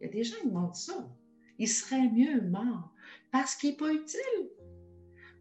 Il 0.00 0.06
y 0.06 0.08
a 0.08 0.12
des 0.12 0.24
gens 0.24 0.36
qui 0.40 0.48
m'ont 0.48 0.68
dit 0.68 0.80
ça. 0.80 1.08
Il 1.58 1.68
serait 1.68 2.08
mieux 2.08 2.40
mort 2.42 2.92
parce 3.32 3.56
qu'il 3.56 3.70
n'est 3.70 3.76
pas 3.76 3.92
utile. 3.92 4.50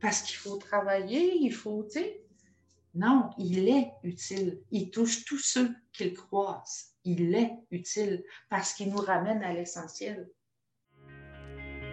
Parce 0.01 0.21
qu'il 0.21 0.35
faut 0.35 0.57
travailler, 0.57 1.35
il 1.35 1.53
faut, 1.53 1.83
tu 1.83 1.99
sais. 1.99 2.23
Non, 2.95 3.29
il 3.37 3.69
est 3.69 3.91
utile. 4.03 4.59
Il 4.71 4.89
touche 4.89 5.25
tous 5.25 5.37
ceux 5.39 5.75
qu'il 5.93 6.13
croise. 6.13 6.95
Il 7.03 7.35
est 7.35 7.51
utile 7.69 8.23
parce 8.49 8.73
qu'il 8.73 8.89
nous 8.89 8.97
ramène 8.97 9.43
à 9.43 9.53
l'essentiel. 9.53 10.27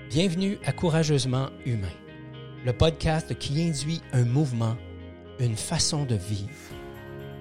Bienvenue 0.08 0.56
à 0.64 0.72
Courageusement 0.72 1.50
Humain, 1.66 1.92
le 2.64 2.72
podcast 2.72 3.38
qui 3.38 3.60
induit 3.60 4.00
un 4.12 4.24
mouvement, 4.24 4.76
une 5.38 5.56
façon 5.56 6.06
de 6.06 6.14
vivre. 6.14 6.48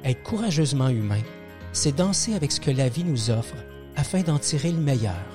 Être 0.03 0.23
courageusement 0.23 0.89
humain, 0.89 1.21
c'est 1.71 1.95
danser 1.95 2.33
avec 2.33 2.51
ce 2.51 2.59
que 2.59 2.71
la 2.71 2.89
vie 2.89 3.05
nous 3.05 3.29
offre 3.29 3.55
afin 3.95 4.21
d'en 4.21 4.39
tirer 4.39 4.71
le 4.71 4.79
meilleur. 4.79 5.25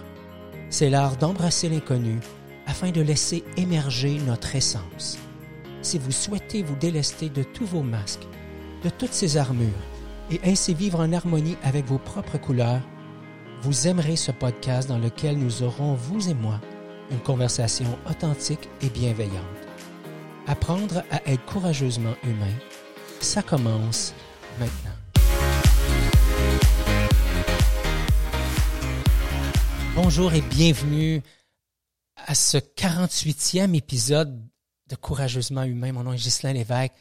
C'est 0.70 0.90
l'art 0.90 1.16
d'embrasser 1.16 1.68
l'inconnu 1.68 2.20
afin 2.66 2.90
de 2.90 3.00
laisser 3.00 3.44
émerger 3.56 4.18
notre 4.26 4.54
essence. 4.54 5.18
Si 5.82 5.98
vous 5.98 6.12
souhaitez 6.12 6.62
vous 6.62 6.76
délester 6.76 7.28
de 7.28 7.42
tous 7.42 7.64
vos 7.64 7.82
masques, 7.82 8.26
de 8.84 8.90
toutes 8.90 9.12
ces 9.12 9.36
armures, 9.36 9.68
et 10.30 10.40
ainsi 10.44 10.74
vivre 10.74 11.00
en 11.00 11.12
harmonie 11.12 11.56
avec 11.62 11.86
vos 11.86 11.98
propres 11.98 12.38
couleurs, 12.38 12.82
vous 13.62 13.88
aimerez 13.88 14.16
ce 14.16 14.30
podcast 14.30 14.88
dans 14.88 14.98
lequel 14.98 15.38
nous 15.38 15.62
aurons, 15.62 15.94
vous 15.94 16.28
et 16.28 16.34
moi, 16.34 16.60
une 17.10 17.20
conversation 17.20 17.98
authentique 18.08 18.68
et 18.82 18.88
bienveillante. 18.88 19.32
Apprendre 20.46 21.02
à 21.10 21.26
être 21.26 21.44
courageusement 21.46 22.14
humain, 22.24 22.54
ça 23.20 23.42
commence 23.42 24.14
maintenant. 24.60 25.07
Bonjour 30.00 30.32
et 30.32 30.42
bienvenue 30.42 31.22
à 32.14 32.36
ce 32.36 32.56
48e 32.56 33.74
épisode 33.74 34.40
de 34.86 34.94
Courageusement 34.94 35.64
Humain. 35.64 35.90
Mon 35.90 36.04
nom 36.04 36.12
est 36.12 36.22
Ghislain 36.22 36.52
Lévesque. 36.52 36.92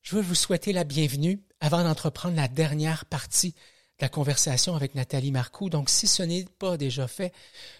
Je 0.00 0.16
veux 0.16 0.22
vous 0.22 0.34
souhaiter 0.34 0.72
la 0.72 0.84
bienvenue 0.84 1.38
avant 1.60 1.84
d'entreprendre 1.84 2.34
la 2.34 2.48
dernière 2.48 3.04
partie 3.04 3.50
de 3.50 3.56
la 4.00 4.08
conversation 4.08 4.74
avec 4.74 4.94
Nathalie 4.94 5.32
Marcoux. 5.32 5.68
Donc, 5.68 5.90
si 5.90 6.06
ce 6.06 6.22
n'est 6.22 6.46
pas 6.58 6.78
déjà 6.78 7.06
fait, 7.08 7.30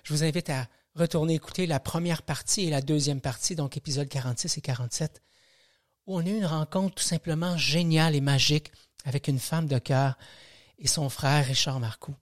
je 0.02 0.12
vous 0.12 0.22
invite 0.22 0.50
à 0.50 0.68
retourner 0.94 1.32
écouter 1.32 1.66
la 1.66 1.80
première 1.80 2.20
partie 2.20 2.64
et 2.64 2.70
la 2.70 2.82
deuxième 2.82 3.22
partie, 3.22 3.56
donc 3.56 3.78
épisode 3.78 4.10
46 4.10 4.58
et 4.58 4.60
47, 4.60 5.22
où 6.06 6.18
on 6.18 6.26
a 6.26 6.28
eu 6.28 6.36
une 6.36 6.44
rencontre 6.44 6.96
tout 6.96 7.02
simplement 7.02 7.56
géniale 7.56 8.14
et 8.14 8.20
magique 8.20 8.72
avec 9.06 9.26
une 9.26 9.38
femme 9.38 9.66
de 9.66 9.78
cœur 9.78 10.18
et 10.78 10.86
son 10.86 11.08
frère 11.08 11.46
Richard 11.46 11.80
Marcoux. 11.80 12.14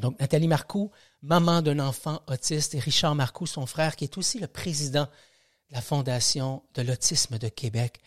Donc, 0.00 0.18
Nathalie 0.20 0.48
Marcoux, 0.48 0.90
maman 1.22 1.62
d'un 1.62 1.78
enfant 1.78 2.20
autiste, 2.26 2.74
et 2.74 2.78
Richard 2.78 3.14
Marcoux, 3.14 3.46
son 3.46 3.66
frère, 3.66 3.96
qui 3.96 4.04
est 4.04 4.18
aussi 4.18 4.38
le 4.38 4.46
président 4.46 5.04
de 5.70 5.74
la 5.74 5.80
Fondation 5.80 6.62
de 6.74 6.82
l'autisme 6.82 7.38
de 7.38 7.48
Québec. 7.48 8.00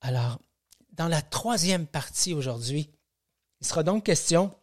Alors, 0.00 0.40
dans 0.92 1.08
la 1.08 1.22
troisième 1.22 1.86
partie 1.86 2.34
aujourd'hui, 2.34 2.90
il 3.60 3.66
sera 3.66 3.82
donc 3.82 4.04
question, 4.04 4.54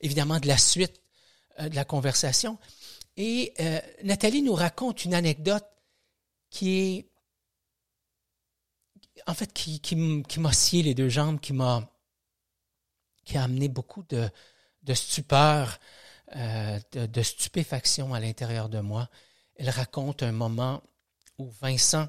évidemment, 0.00 0.38
de 0.38 0.48
la 0.48 0.58
suite 0.58 1.00
euh, 1.60 1.68
de 1.68 1.74
la 1.74 1.84
conversation. 1.84 2.58
Et 3.16 3.52
euh, 3.60 3.80
Nathalie 4.04 4.42
nous 4.42 4.54
raconte 4.54 5.04
une 5.04 5.14
anecdote 5.14 5.66
qui 6.50 6.78
est, 6.78 7.10
en 9.26 9.34
fait, 9.34 9.52
qui, 9.52 9.80
qui, 9.80 10.22
qui 10.28 10.40
m'a 10.40 10.52
scié 10.52 10.82
les 10.82 10.94
deux 10.94 11.08
jambes, 11.08 11.40
qui 11.40 11.52
m'a, 11.52 11.90
qui 13.24 13.38
a 13.38 13.44
amené 13.44 13.68
beaucoup 13.68 14.02
de, 14.04 14.30
de 14.82 14.94
stupeur, 14.94 15.78
euh, 16.36 16.78
de, 16.92 17.22
stupéfaction 17.22 18.14
à 18.14 18.20
l'intérieur 18.20 18.68
de 18.68 18.80
moi. 18.80 19.08
Elle 19.56 19.70
raconte 19.70 20.22
un 20.22 20.32
moment 20.32 20.82
où 21.38 21.50
Vincent 21.60 22.08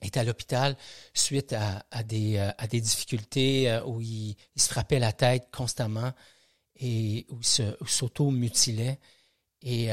est 0.00 0.16
à 0.16 0.24
l'hôpital 0.24 0.76
suite 1.12 1.52
à, 1.52 2.02
des, 2.04 2.36
euh, 2.36 2.50
à 2.58 2.66
des 2.66 2.80
difficultés 2.80 3.70
euh, 3.70 3.84
où 3.84 4.00
il, 4.00 4.36
se 4.56 4.68
frappait 4.68 4.98
la 4.98 5.12
tête 5.12 5.48
constamment 5.52 6.12
et 6.76 7.26
où 7.30 7.40
il 7.40 7.88
s'auto-mutilait. 7.88 8.98
Et 9.62 9.90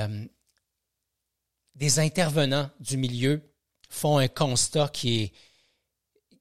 des 1.74 2.00
intervenants 2.00 2.70
du 2.80 2.98
milieu 2.98 3.42
font 3.90 4.20
un 4.20 4.28
constat 4.28 4.90
qui 4.90 5.24
est, 5.24 5.34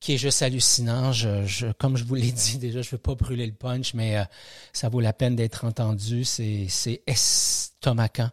qui 0.04 0.12
est 0.12 0.18
juste 0.18 0.42
hallucinant. 0.42 1.12
Je, 1.12 1.72
comme 1.72 1.96
je 1.96 2.04
vous 2.04 2.14
l'ai 2.14 2.30
dit 2.44 2.58
déjà, 2.58 2.82
je 2.82 2.88
ne 2.88 2.90
veux 2.92 2.98
pas 2.98 3.14
brûler 3.14 3.46
le 3.46 3.54
punch, 3.54 3.94
mais 3.94 4.18
euh, 4.18 4.24
ça 4.74 4.90
vaut 4.90 5.00
la 5.00 5.14
peine 5.14 5.34
d'être 5.34 5.64
entendu. 5.64 6.24
C'est 6.24 6.68
estomacant 7.06 8.28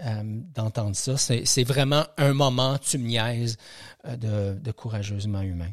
euh, 0.00 0.22
d'entendre 0.54 0.94
ça. 0.94 1.16
C'est 1.16 1.64
vraiment 1.64 2.06
un 2.16 2.32
moment, 2.32 2.78
tu 2.78 2.98
me 2.98 3.08
niaises, 3.08 3.56
euh, 4.06 4.54
de, 4.54 4.70
courageusement 4.70 5.40
humain. 5.40 5.72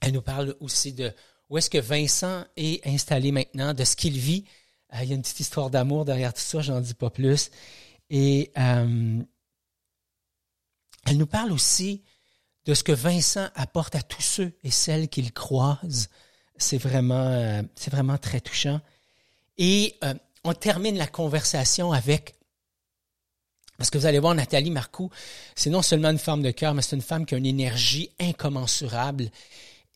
Elle 0.00 0.12
nous 0.12 0.22
parle 0.22 0.56
aussi 0.60 0.94
de 0.94 1.12
où 1.50 1.58
est-ce 1.58 1.68
que 1.68 1.78
Vincent 1.78 2.44
est 2.56 2.84
installé 2.86 3.30
maintenant, 3.30 3.74
de 3.74 3.84
ce 3.84 3.94
qu'il 3.94 4.18
vit. 4.18 4.46
il 4.94 5.08
y 5.08 5.12
a 5.12 5.14
une 5.14 5.22
petite 5.22 5.40
histoire 5.40 5.68
d'amour 5.68 6.06
derrière 6.06 6.32
tout 6.32 6.40
ça, 6.40 6.62
j'en 6.62 6.80
dis 6.80 6.94
pas 6.94 7.10
plus. 7.10 7.50
Et 8.08 8.50
elle 8.56 9.26
nous 11.12 11.26
parle 11.26 11.52
aussi 11.52 12.02
de 12.66 12.74
ce 12.74 12.82
que 12.82 12.92
Vincent 12.92 13.48
apporte 13.54 13.94
à 13.94 14.02
tous 14.02 14.22
ceux 14.22 14.52
et 14.64 14.70
celles 14.70 15.08
qu'il 15.08 15.32
croise. 15.32 16.08
C'est 16.58 16.78
vraiment, 16.78 17.14
euh, 17.14 17.62
très 18.20 18.40
touchant. 18.40 18.80
Et 19.56 19.94
euh, 20.04 20.14
on 20.44 20.52
termine 20.52 20.96
la 20.96 21.06
conversation 21.06 21.92
avec, 21.92 22.34
parce 23.78 23.90
que 23.90 23.98
vous 23.98 24.06
allez 24.06 24.18
voir 24.18 24.34
Nathalie 24.34 24.70
Marcoux, 24.70 25.10
c'est 25.54 25.70
non 25.70 25.82
seulement 25.82 26.10
une 26.10 26.18
femme 26.18 26.42
de 26.42 26.50
cœur, 26.50 26.74
mais 26.74 26.82
c'est 26.82 26.96
une 26.96 27.02
femme 27.02 27.24
qui 27.24 27.34
a 27.34 27.38
une 27.38 27.46
énergie 27.46 28.10
incommensurable. 28.18 29.30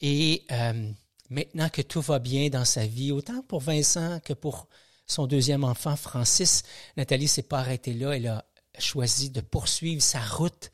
Et 0.00 0.44
euh, 0.52 0.90
maintenant 1.28 1.68
que 1.70 1.82
tout 1.82 2.00
va 2.00 2.18
bien 2.18 2.48
dans 2.50 2.64
sa 2.64 2.86
vie, 2.86 3.10
autant 3.10 3.42
pour 3.42 3.60
Vincent 3.60 4.20
que 4.20 4.32
pour 4.32 4.68
son 5.06 5.26
deuxième 5.26 5.64
enfant, 5.64 5.96
Francis, 5.96 6.62
Nathalie 6.96 7.26
s'est 7.26 7.42
pas 7.42 7.58
arrêtée 7.58 7.94
là. 7.94 8.16
Elle 8.16 8.28
a 8.28 8.44
choisi 8.78 9.30
de 9.30 9.40
poursuivre 9.40 10.02
sa 10.02 10.20
route 10.20 10.70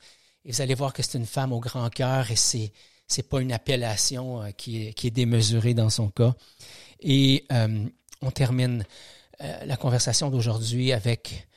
et 0.47 0.51
vous 0.51 0.61
allez 0.61 0.73
voir 0.73 0.93
que 0.93 1.03
c'est 1.03 1.17
une 1.17 1.25
femme 1.25 1.51
au 1.51 1.59
grand 1.59 1.89
cœur 1.89 2.31
et 2.31 2.35
c'est 2.35 2.71
c'est 3.07 3.23
pas 3.23 3.41
une 3.41 3.53
appellation 3.53 4.41
euh, 4.41 4.49
qui, 4.51 4.87
est, 4.87 4.93
qui 4.93 5.07
est 5.07 5.11
démesurée 5.11 5.73
dans 5.73 5.89
son 5.89 6.09
cas. 6.09 6.35
Et 6.99 7.45
euh, 7.51 7.85
on 8.21 8.31
termine 8.31 8.85
euh, 9.41 9.65
la 9.65 9.77
conversation 9.77 10.29
d'aujourd'hui 10.29 10.91
avec 10.91 11.47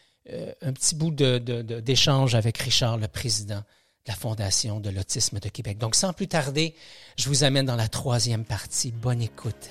un 0.63 0.73
petit 0.73 0.95
bout 0.95 1.11
d'échange 1.11 2.33
de, 2.33 2.37
avec 2.37 2.59
Richard, 2.59 2.99
le 2.99 3.09
président 3.09 3.57
de 3.57 3.63
la 4.07 4.15
Fondation 4.15 4.79
de 4.79 4.89
l'autisme 4.89 5.41
de 5.41 5.49
Québec. 5.49 5.79
Donc, 5.79 5.97
sans 5.97 6.13
plus 6.13 6.29
tarder, 6.29 6.77
je 7.17 7.29
vous 7.29 7.43
amène 7.43 7.67
dans 7.67 7.75
la 7.75 7.89
troisième 7.89 8.45
partie. 8.45 8.93
Bonne 8.93 9.23
écoute 9.23 9.71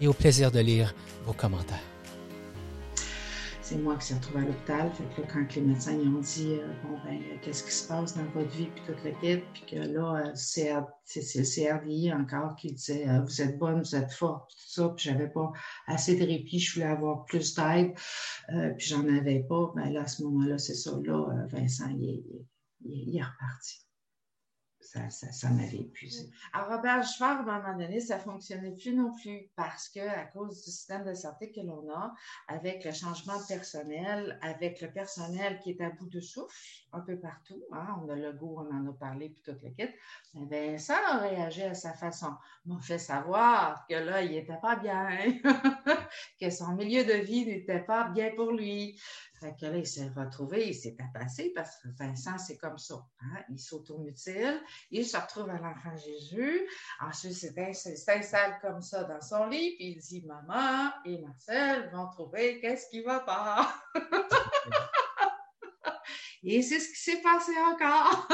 et 0.00 0.06
au 0.06 0.14
plaisir 0.14 0.50
de 0.52 0.60
lire 0.60 0.94
vos 1.26 1.34
commentaires 1.34 1.89
c'est 3.70 3.78
moi 3.78 3.96
qui 3.98 4.06
s'est 4.06 4.14
retrouvée 4.14 4.40
à 4.40 4.46
l'hôpital. 4.46 4.90
Fait 4.92 5.22
que 5.22 5.32
quand 5.32 5.54
les 5.54 5.62
médecins 5.62 5.92
ils 5.92 6.08
ont 6.08 6.18
dit 6.18 6.54
euh, 6.54 6.66
bon 6.82 6.98
ben 7.04 7.20
qu'est-ce 7.40 7.62
qui 7.62 7.70
se 7.70 7.86
passe 7.86 8.16
dans 8.16 8.24
votre 8.34 8.48
vie 8.48 8.66
puis 8.66 8.82
toute 8.84 9.04
l'équipe, 9.04 9.44
puis 9.52 9.62
que 9.70 9.76
là 9.76 10.26
euh, 10.26 10.30
c'est 10.34 10.72
le 10.72 11.78
CRDI 11.78 12.12
encore 12.12 12.56
qui 12.56 12.72
disait 12.72 13.08
euh, 13.08 13.20
vous 13.20 13.40
êtes 13.40 13.58
bonne, 13.58 13.82
vous 13.82 13.94
êtes 13.94 14.10
forte, 14.10 14.50
tout 14.50 14.72
ça, 14.72 14.88
puis 14.88 15.04
j'avais 15.08 15.28
pas 15.28 15.52
assez 15.86 16.16
de 16.16 16.26
répit, 16.26 16.58
je 16.58 16.74
voulais 16.74 16.86
avoir 16.86 17.24
plus 17.26 17.54
d'aide, 17.54 17.92
puis 18.76 18.88
j'en 18.88 19.06
avais 19.06 19.44
pas. 19.48 19.72
Ben 19.76 19.92
là 19.92 20.02
à 20.02 20.08
ce 20.08 20.24
moment-là 20.24 20.58
c'est 20.58 20.74
ça, 20.74 20.90
là 21.04 21.46
Vincent 21.52 21.90
il 21.90 23.16
est 23.16 23.22
reparti 23.22 23.86
ça, 24.80 25.10
ça, 25.10 25.50
m'avait 25.50 25.78
épuisé. 25.78 26.30
À 26.52 26.64
Robert 26.64 27.04
Schwarb, 27.04 27.48
à 27.48 27.52
un 27.52 27.62
moment 27.62 27.78
donné, 27.78 28.00
ça 28.00 28.16
ne 28.16 28.22
fonctionnait 28.22 28.72
plus 28.72 28.94
non 28.94 29.12
plus 29.14 29.50
parce 29.54 29.88
que, 29.88 30.00
à 30.00 30.24
cause 30.24 30.64
du 30.64 30.70
système 30.70 31.04
de 31.04 31.14
santé 31.14 31.52
que 31.52 31.60
l'on 31.60 31.88
a, 31.90 32.14
avec 32.48 32.84
le 32.84 32.92
changement 32.92 33.38
de 33.38 33.46
personnel, 33.46 34.38
avec 34.42 34.80
le 34.80 34.90
personnel 34.90 35.60
qui 35.60 35.70
est 35.70 35.80
à 35.82 35.90
bout 35.90 36.08
de 36.08 36.20
souffle 36.20 36.54
un 36.92 37.00
peu 37.00 37.18
partout, 37.18 37.62
hein, 37.72 38.00
on 38.02 38.08
a 38.08 38.16
le 38.16 38.32
goût, 38.32 38.56
on 38.58 38.74
en 38.74 38.88
a 38.88 38.92
parlé, 38.92 39.28
puis 39.28 39.42
toute 39.42 39.62
l'équipe, 39.62 39.94
ben, 40.34 40.78
ça 40.78 40.98
a 41.08 41.18
réagi 41.18 41.62
à 41.62 41.74
sa 41.74 41.92
façon. 41.92 42.34
M'a 42.64 42.80
fait 42.80 42.98
savoir 42.98 43.86
que 43.88 43.94
là, 43.94 44.22
il 44.22 44.32
n'était 44.32 44.58
pas 44.60 44.76
bien, 44.76 45.08
que 46.40 46.50
son 46.50 46.74
milieu 46.74 47.04
de 47.04 47.14
vie 47.14 47.46
n'était 47.46 47.80
pas 47.80 48.08
bien 48.08 48.30
pour 48.34 48.52
lui. 48.52 48.98
Fait 49.40 49.56
que 49.58 49.64
là, 49.64 49.78
il 49.78 49.86
s'est 49.86 50.10
retrouvé, 50.14 50.68
il 50.68 50.74
s'est 50.74 50.94
passé 51.14 51.50
parce 51.54 51.78
que 51.78 51.88
Vincent, 51.98 52.36
c'est 52.36 52.58
comme 52.58 52.76
ça. 52.76 53.02
Hein? 53.22 53.42
Il 53.48 53.58
s'automutile, 53.58 54.60
il 54.90 55.06
se 55.06 55.16
retrouve 55.16 55.48
à 55.48 55.56
l'enfant 55.56 55.96
Jésus. 55.96 56.68
Ensuite, 57.00 57.50
il 57.56 57.74
s'installe 57.74 58.58
comme 58.60 58.82
ça 58.82 59.04
dans 59.04 59.22
son 59.22 59.46
lit, 59.46 59.76
puis 59.76 59.92
il 59.92 59.98
dit 59.98 60.22
Maman 60.26 60.92
et 61.06 61.22
Marcel 61.22 61.88
vont 61.90 62.10
trouver 62.10 62.60
qu'est-ce 62.60 62.90
qui 62.90 63.02
va 63.02 63.20
pas. 63.20 63.74
et 66.42 66.60
c'est 66.60 66.80
ce 66.80 66.90
qui 66.90 67.00
s'est 67.00 67.22
passé 67.22 67.52
encore. 67.58 68.28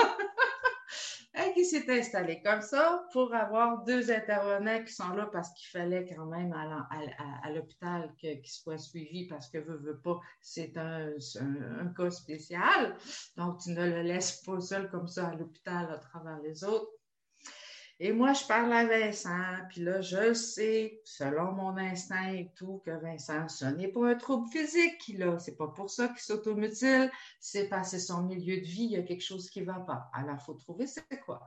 Qui 1.56 1.64
s'est 1.64 1.90
installé 1.98 2.42
comme 2.42 2.60
ça 2.60 3.06
pour 3.12 3.34
avoir 3.34 3.82
deux 3.84 4.10
intervenants 4.10 4.84
qui 4.84 4.92
sont 4.92 5.08
là 5.14 5.28
parce 5.32 5.50
qu'il 5.54 5.68
fallait 5.70 6.06
quand 6.14 6.26
même 6.26 6.52
à, 6.52 7.50
l'hôpital 7.50 8.14
qu'ils 8.18 8.46
soient 8.46 8.76
suivis 8.76 9.26
parce 9.26 9.48
que 9.48 9.58
veut, 9.58 9.78
veut 9.78 9.98
pas, 9.98 10.20
c'est 10.42 10.76
un, 10.76 11.12
un, 11.80 11.86
cas 11.96 12.10
spécial. 12.10 12.94
Donc, 13.36 13.60
tu 13.60 13.70
ne 13.70 13.84
le 13.86 14.02
laisses 14.02 14.42
pas 14.42 14.60
seul 14.60 14.90
comme 14.90 15.08
ça 15.08 15.28
à 15.28 15.34
l'hôpital 15.34 15.90
à 15.90 15.98
travers 15.98 16.38
les 16.40 16.62
autres. 16.62 16.90
Et 17.98 18.12
moi, 18.12 18.34
je 18.34 18.44
parle 18.44 18.72
à 18.74 18.84
Vincent, 18.84 19.56
puis 19.70 19.80
là, 19.80 20.02
je 20.02 20.34
sais, 20.34 21.00
selon 21.04 21.52
mon 21.52 21.78
instinct 21.78 22.30
et 22.34 22.52
tout, 22.54 22.82
que 22.84 22.90
Vincent, 22.90 23.48
ce 23.48 23.64
n'est 23.64 23.88
pas 23.88 24.10
un 24.10 24.14
trouble 24.16 24.46
physique 24.50 24.98
qu'il 24.98 25.22
a. 25.22 25.38
C'est 25.38 25.56
pas 25.56 25.68
pour 25.68 25.88
ça 25.88 26.08
qu'il 26.08 26.18
s'automutile, 26.18 27.10
c'est 27.40 27.68
parce 27.68 27.92
que 27.92 27.98
son 27.98 28.24
milieu 28.24 28.58
de 28.58 28.66
vie, 28.66 28.84
il 28.84 28.90
y 28.90 28.96
a 28.96 29.02
quelque 29.02 29.24
chose 29.24 29.48
qui 29.48 29.62
ne 29.62 29.66
va 29.66 29.80
pas. 29.80 30.10
Alors, 30.12 30.36
il 30.38 30.44
faut 30.44 30.54
trouver 30.54 30.86
c'est 30.86 31.20
quoi 31.24 31.46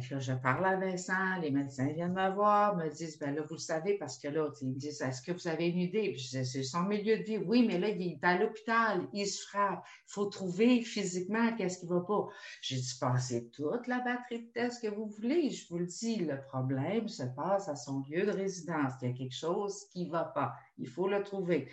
je 0.00 0.32
parle 0.32 0.66
à 0.66 0.76
Vincent, 0.76 1.38
les 1.40 1.50
médecins 1.50 1.92
viennent 1.92 2.12
me 2.12 2.34
voir, 2.34 2.76
me 2.76 2.88
disent, 2.88 3.18
ben 3.18 3.34
là, 3.34 3.42
vous 3.42 3.54
le 3.54 3.60
savez, 3.60 3.96
parce 3.98 4.18
que 4.18 4.28
là, 4.28 4.50
ils 4.60 4.68
me 4.68 4.74
disent, 4.74 5.02
est-ce 5.02 5.22
que 5.22 5.32
vous 5.32 5.48
avez 5.48 5.68
une 5.68 5.78
idée? 5.78 6.16
Je 6.16 6.38
dis, 6.38 6.46
c'est 6.46 6.62
son 6.62 6.82
milieu 6.82 7.18
de 7.18 7.22
vie. 7.22 7.38
Oui, 7.38 7.66
mais 7.66 7.78
là, 7.78 7.88
il 7.88 8.02
est 8.02 8.24
à 8.24 8.38
l'hôpital, 8.38 9.06
il 9.12 9.26
se 9.26 9.46
frappe. 9.46 9.84
Il 10.08 10.12
faut 10.12 10.26
trouver 10.26 10.82
physiquement 10.82 11.54
qu'est-ce 11.56 11.78
qui 11.78 11.86
va 11.86 12.00
pas. 12.00 12.26
J'ai 12.60 12.76
dit, 12.76 12.96
passez 13.00 13.50
toute 13.50 13.86
la 13.86 14.00
batterie 14.00 14.46
de 14.46 14.52
tests 14.52 14.82
que 14.82 14.94
vous 14.94 15.06
voulez. 15.06 15.50
Je 15.50 15.68
vous 15.68 15.78
le 15.78 15.86
dis, 15.86 16.16
le 16.16 16.40
problème 16.40 17.08
se 17.08 17.24
passe 17.24 17.68
à 17.68 17.76
son 17.76 18.02
lieu 18.08 18.26
de 18.26 18.32
résidence. 18.32 18.92
Il 19.02 19.08
y 19.08 19.12
a 19.12 19.14
quelque 19.14 19.36
chose 19.36 19.84
qui 19.92 20.08
va 20.08 20.24
pas. 20.24 20.54
Il 20.78 20.88
faut 20.88 21.08
le 21.08 21.22
trouver. 21.22 21.68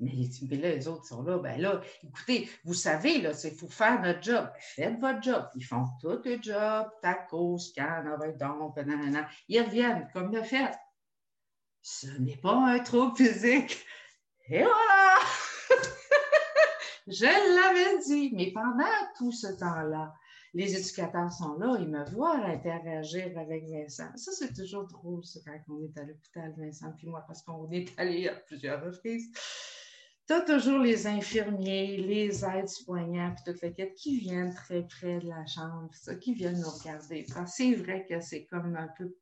Mais, 0.00 0.12
là, 0.56 0.74
les 0.74 0.88
autres 0.88 1.04
sont 1.04 1.22
là. 1.22 1.38
Ben 1.38 1.60
là, 1.60 1.82
écoutez, 2.02 2.48
vous 2.64 2.72
savez, 2.74 3.20
là, 3.20 3.32
faut 3.34 3.68
faire 3.68 4.00
notre 4.00 4.22
job. 4.22 4.50
Faites 4.58 4.98
votre 4.98 5.22
job. 5.22 5.46
Ils 5.54 5.64
font 5.64 5.84
tout 6.00 6.20
le 6.24 6.38
job, 6.40 6.88
taco, 7.02 7.58
scan, 7.58 8.06
avec 8.06 8.38
donc, 8.38 8.76
nanana. 8.76 9.28
Ils 9.48 9.60
reviennent 9.60 10.08
comme 10.14 10.34
le 10.34 10.42
fait. 10.42 10.72
Ce 11.82 12.06
n'est 12.18 12.38
pas 12.38 12.54
un 12.54 12.78
trouble 12.78 13.16
physique. 13.16 13.84
Et 14.48 14.62
voilà! 14.62 15.18
Je 17.06 17.24
l'avais 17.24 17.98
dit. 18.06 18.30
Mais 18.34 18.52
pendant 18.52 18.84
tout 19.18 19.32
ce 19.32 19.48
temps-là, 19.48 20.14
les 20.54 20.76
éducateurs 20.76 21.30
sont 21.30 21.58
là, 21.58 21.76
ils 21.78 21.88
me 21.88 22.04
voient 22.10 22.44
interagir 22.44 23.38
avec 23.38 23.68
Vincent. 23.68 24.10
Ça, 24.16 24.32
c'est 24.32 24.52
toujours 24.52 24.86
drôle, 24.86 25.24
ça, 25.24 25.38
quand 25.44 25.74
on 25.74 25.84
est 25.84 25.96
à 25.98 26.04
l'hôpital, 26.04 26.52
Vincent 26.56 26.92
puis 26.96 27.06
moi, 27.06 27.22
parce 27.26 27.42
qu'on 27.42 27.70
est 27.70 27.88
allé 27.98 28.28
à 28.28 28.34
plusieurs 28.34 28.84
reprises 28.84 29.30
tu 30.30 30.44
toujours 30.44 30.78
les 30.78 31.06
infirmiers, 31.06 31.96
les 31.96 32.44
aides-soignants, 32.44 33.34
puis 33.34 33.52
toute 33.52 33.62
la 33.62 33.86
qui 33.86 34.18
viennent 34.18 34.54
très 34.54 34.86
près 34.86 35.18
de 35.18 35.28
la 35.28 35.44
chambre, 35.46 35.88
ça, 35.92 36.14
qui 36.14 36.34
viennent 36.34 36.60
nous 36.60 36.70
regarder. 36.70 37.26
c'est 37.46 37.74
vrai 37.74 38.06
que 38.08 38.20
c'est 38.20 38.46
comme 38.46 38.76
un 38.76 38.88
peu. 38.96 39.16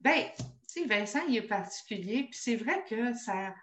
Ben, 0.00 0.26
tu 0.72 0.86
Vincent, 0.86 1.20
il 1.28 1.36
est 1.36 1.42
particulier, 1.42 2.24
puis 2.24 2.38
c'est 2.38 2.56
vrai 2.56 2.84
que 2.88 3.14
ça. 3.14 3.54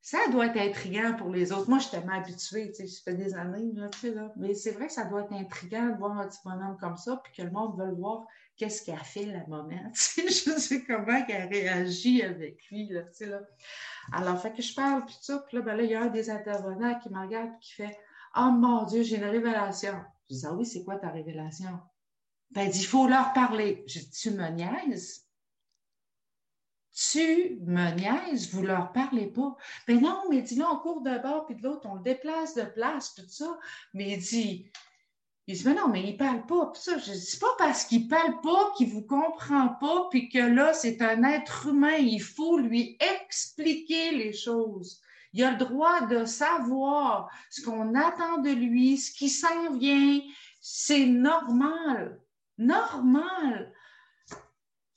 Ça 0.00 0.18
doit 0.30 0.46
être 0.46 0.56
intriguant 0.56 1.14
pour 1.14 1.30
les 1.30 1.50
autres. 1.50 1.68
Moi, 1.68 1.78
je 1.78 1.88
suis 1.88 1.96
tellement 1.96 2.14
habituée, 2.14 2.68
tu 2.68 2.74
sais, 2.74 2.86
je 2.86 3.02
fais 3.02 3.14
des 3.14 3.34
années, 3.34 3.72
tu 3.90 3.98
sais. 3.98 4.14
Mais 4.36 4.54
c'est 4.54 4.70
vrai 4.70 4.86
que 4.86 4.92
ça 4.92 5.04
doit 5.04 5.22
être 5.22 5.32
intriguant 5.32 5.88
de 5.88 5.96
voir 5.96 6.16
un 6.16 6.28
petit 6.28 6.38
bonhomme 6.44 6.76
comme 6.78 6.96
ça, 6.96 7.20
puis 7.24 7.32
que 7.32 7.42
le 7.42 7.50
monde 7.50 7.76
veut 7.76 7.92
voir 7.92 8.24
qu'est-ce 8.56 8.82
qu'elle 8.82 8.96
a 8.96 9.04
fait 9.04 9.26
la 9.26 9.46
moment. 9.46 9.90
Sais, 9.94 10.28
je 10.28 10.58
sais 10.58 10.84
comment 10.84 11.24
elle 11.28 11.48
réagit 11.48 12.22
avec 12.22 12.66
lui, 12.70 12.88
là, 12.88 13.02
là. 13.20 13.40
Alors, 14.12 14.40
fait 14.40 14.52
que 14.52 14.62
je 14.62 14.74
parle, 14.74 15.04
puis 15.04 15.16
ça, 15.20 15.38
puis 15.46 15.56
là, 15.56 15.62
ben 15.62 15.76
là, 15.76 15.82
il 15.82 15.90
y 15.90 15.94
a 15.94 16.02
un 16.02 16.06
des 16.06 16.30
intervenants 16.30 16.98
qui 16.98 17.10
me 17.10 17.20
regarde 17.20 17.50
et 17.54 17.58
qui 17.60 17.72
fait 17.72 17.98
Oh 18.36 18.50
mon 18.50 18.84
Dieu, 18.84 19.02
j'ai 19.02 19.16
une 19.16 19.24
révélation. 19.24 19.94
Je 20.30 20.36
dis 20.36 20.46
Ah 20.46 20.52
oui, 20.52 20.66
c'est 20.66 20.84
quoi 20.84 20.96
ta 20.96 21.08
révélation? 21.08 21.80
Ben, 22.50 22.62
il 22.62 22.70
dit 22.70 22.80
Il 22.80 22.86
faut 22.86 23.08
leur 23.08 23.32
parler. 23.32 23.84
Je 23.86 23.98
dis 23.98 24.10
Tu 24.10 24.30
me 24.30 24.48
niaises? 24.48 25.26
Tu 26.92 27.58
me 27.60 27.90
niaises, 27.94 28.50
vous 28.54 28.62
leur 28.62 28.90
parlez 28.92 29.26
pas. 29.26 29.54
Ben 29.86 30.00
non, 30.00 30.22
mais 30.30 30.40
dis 30.40 30.54
là, 30.54 30.70
on 30.72 30.78
court 30.78 31.02
d'un 31.02 31.18
bord 31.18 31.44
puis 31.44 31.54
de 31.54 31.62
l'autre, 31.62 31.86
on 31.86 31.96
le 31.96 32.02
déplace 32.02 32.54
de 32.54 32.62
place, 32.62 33.14
tout 33.14 33.28
ça. 33.28 33.58
Mais 33.92 34.12
il 34.12 34.18
dit 34.18 34.70
il 35.46 35.56
dit, 35.56 35.62
mais 35.64 35.74
non, 35.74 35.88
mais 35.88 36.02
il 36.02 36.16
parle 36.16 36.44
pas. 36.46 36.72
ça, 36.74 36.98
je 36.98 37.12
dis, 37.12 37.38
pas 37.38 37.54
parce 37.58 37.84
qu'il 37.84 38.08
parle 38.08 38.40
pas 38.40 38.72
qu'il 38.76 38.88
vous 38.88 39.06
comprend 39.06 39.68
pas, 39.80 40.08
puis 40.10 40.28
que 40.28 40.38
là, 40.38 40.72
c'est 40.72 41.00
un 41.00 41.22
être 41.22 41.68
humain. 41.68 41.96
Il 41.98 42.20
faut 42.20 42.58
lui 42.58 42.96
expliquer 43.00 44.10
les 44.12 44.32
choses. 44.32 45.00
Il 45.32 45.44
a 45.44 45.52
le 45.52 45.58
droit 45.58 46.06
de 46.06 46.24
savoir 46.24 47.30
ce 47.50 47.62
qu'on 47.62 47.94
attend 47.94 48.38
de 48.38 48.50
lui, 48.50 48.96
ce 48.96 49.12
qui 49.12 49.28
s'en 49.28 49.76
vient. 49.76 50.20
C'est 50.60 51.06
normal. 51.06 52.20
Normal. 52.58 53.72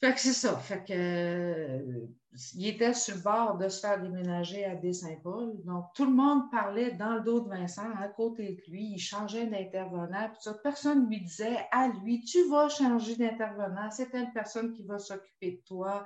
Fait 0.01 0.13
que 0.13 0.19
c'est 0.19 0.33
ça. 0.33 0.57
Fait 0.57 0.83
que 0.83 2.07
il 2.55 2.67
était 2.67 2.93
sur 2.93 3.15
le 3.15 3.21
bord 3.21 3.57
de 3.57 3.67
se 3.69 3.79
faire 3.79 3.99
déménager 3.99 4.63
à 4.63 4.75
Baie-Saint-Paul. 4.75 5.63
Donc, 5.63 5.85
tout 5.95 6.05
le 6.05 6.11
monde 6.11 6.49
parlait 6.51 6.91
dans 6.91 7.15
le 7.15 7.21
dos 7.21 7.39
de 7.39 7.49
Vincent, 7.49 7.89
à 7.99 8.07
côté 8.07 8.53
de 8.53 8.71
lui. 8.71 8.91
Il 8.93 8.99
changeait 8.99 9.47
d'intervenant. 9.47 10.31
Personne 10.63 11.05
ne 11.05 11.09
lui 11.09 11.21
disait 11.21 11.57
à 11.71 11.87
lui, 11.87 12.23
tu 12.23 12.47
vas 12.47 12.69
changer 12.69 13.15
d'intervenant. 13.15 13.89
C'est 13.89 14.11
telle 14.11 14.31
personne 14.31 14.73
qui 14.73 14.83
va 14.83 14.99
s'occuper 14.99 15.53
de 15.53 15.61
toi. 15.65 16.05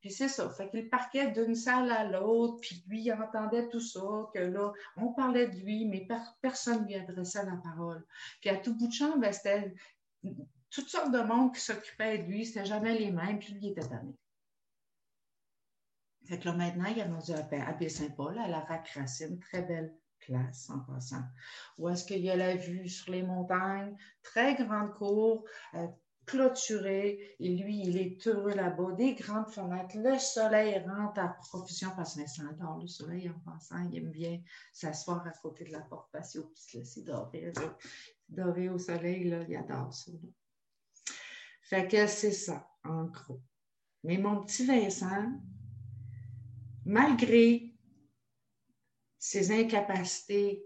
Puis 0.00 0.10
c'est 0.10 0.28
ça. 0.28 0.50
Fait 0.50 0.68
qu'il 0.70 0.88
parquait 0.90 1.30
d'une 1.30 1.54
salle 1.54 1.90
à 1.92 2.04
l'autre. 2.04 2.58
Puis 2.60 2.82
lui, 2.88 3.02
il 3.02 3.12
entendait 3.12 3.68
tout 3.68 3.80
ça. 3.80 4.00
Que 4.34 4.40
là, 4.40 4.72
on 4.96 5.12
parlait 5.12 5.46
de 5.46 5.56
lui, 5.56 5.86
mais 5.86 6.06
personne 6.42 6.82
ne 6.82 6.86
lui 6.88 6.96
adressait 6.96 7.44
la 7.44 7.56
parole. 7.62 8.04
Puis 8.40 8.50
à 8.50 8.56
tout 8.56 8.76
bout 8.76 8.88
de 8.88 8.92
champ, 8.92 9.16
ben, 9.18 9.32
c'était 9.32 9.72
toutes 10.68 10.88
sortes 10.88 11.12
de 11.12 11.20
monde 11.20 11.54
qui 11.54 11.60
s'occupaient 11.60 12.18
de 12.18 12.24
lui. 12.24 12.44
C'était 12.44 12.66
jamais 12.66 12.98
les 12.98 13.12
mêmes. 13.12 13.38
Puis 13.38 13.52
lui, 13.52 13.66
il 13.66 13.70
était 13.70 13.88
tanné. 13.88 14.19
Fait 16.30 16.38
que 16.38 16.44
là, 16.44 16.52
maintenant, 16.52 16.84
il 16.84 16.96
est 16.96 17.02
rendu 17.02 17.32
à 17.32 17.72
Baie-Saint-Paul, 17.72 18.38
à 18.38 18.46
la 18.46 18.60
Rac-Racine, 18.60 19.40
très 19.40 19.62
belle 19.62 19.92
place 20.20 20.70
en 20.70 20.78
passant. 20.78 21.24
Où 21.76 21.88
est-ce 21.88 22.04
qu'il 22.04 22.20
y 22.20 22.30
a 22.30 22.36
la 22.36 22.54
vue 22.54 22.88
sur 22.88 23.10
les 23.10 23.24
montagnes, 23.24 23.96
très 24.22 24.54
grande 24.54 24.94
cour, 24.94 25.44
euh, 25.74 25.88
clôturée, 26.26 27.34
et 27.40 27.56
lui, 27.56 27.80
il 27.80 27.96
est 27.96 28.24
heureux 28.28 28.54
là-bas, 28.54 28.92
des 28.92 29.14
grandes 29.14 29.48
fenêtres, 29.48 29.96
le 29.98 30.20
soleil 30.20 30.78
rentre 30.86 31.18
à 31.18 31.30
profusion 31.30 31.90
parce 31.96 32.14
que 32.14 32.48
adore 32.48 32.78
le 32.78 32.86
soleil 32.86 33.28
en 33.28 33.40
passant, 33.40 33.82
il 33.90 33.98
aime 33.98 34.12
bien 34.12 34.40
s'asseoir 34.72 35.26
à 35.26 35.32
côté 35.32 35.64
de 35.64 35.72
la 35.72 35.80
porte 35.80 36.12
patio, 36.12 36.44
puis 36.44 36.62
se 36.62 36.78
laisser 36.78 37.02
dormir, 37.02 37.52
dormir 38.28 38.72
au 38.72 38.78
soleil, 38.78 39.24
là, 39.28 39.42
il 39.48 39.56
adore 39.56 39.92
ça. 39.92 40.12
Fait 41.64 41.88
que 41.88 42.06
c'est 42.06 42.30
ça, 42.30 42.70
en 42.84 43.06
gros. 43.06 43.42
Mais 44.04 44.16
mon 44.16 44.44
petit 44.44 44.64
Vincent, 44.64 45.26
malgré 46.90 47.72
ses 49.16 49.52
incapacités, 49.52 50.64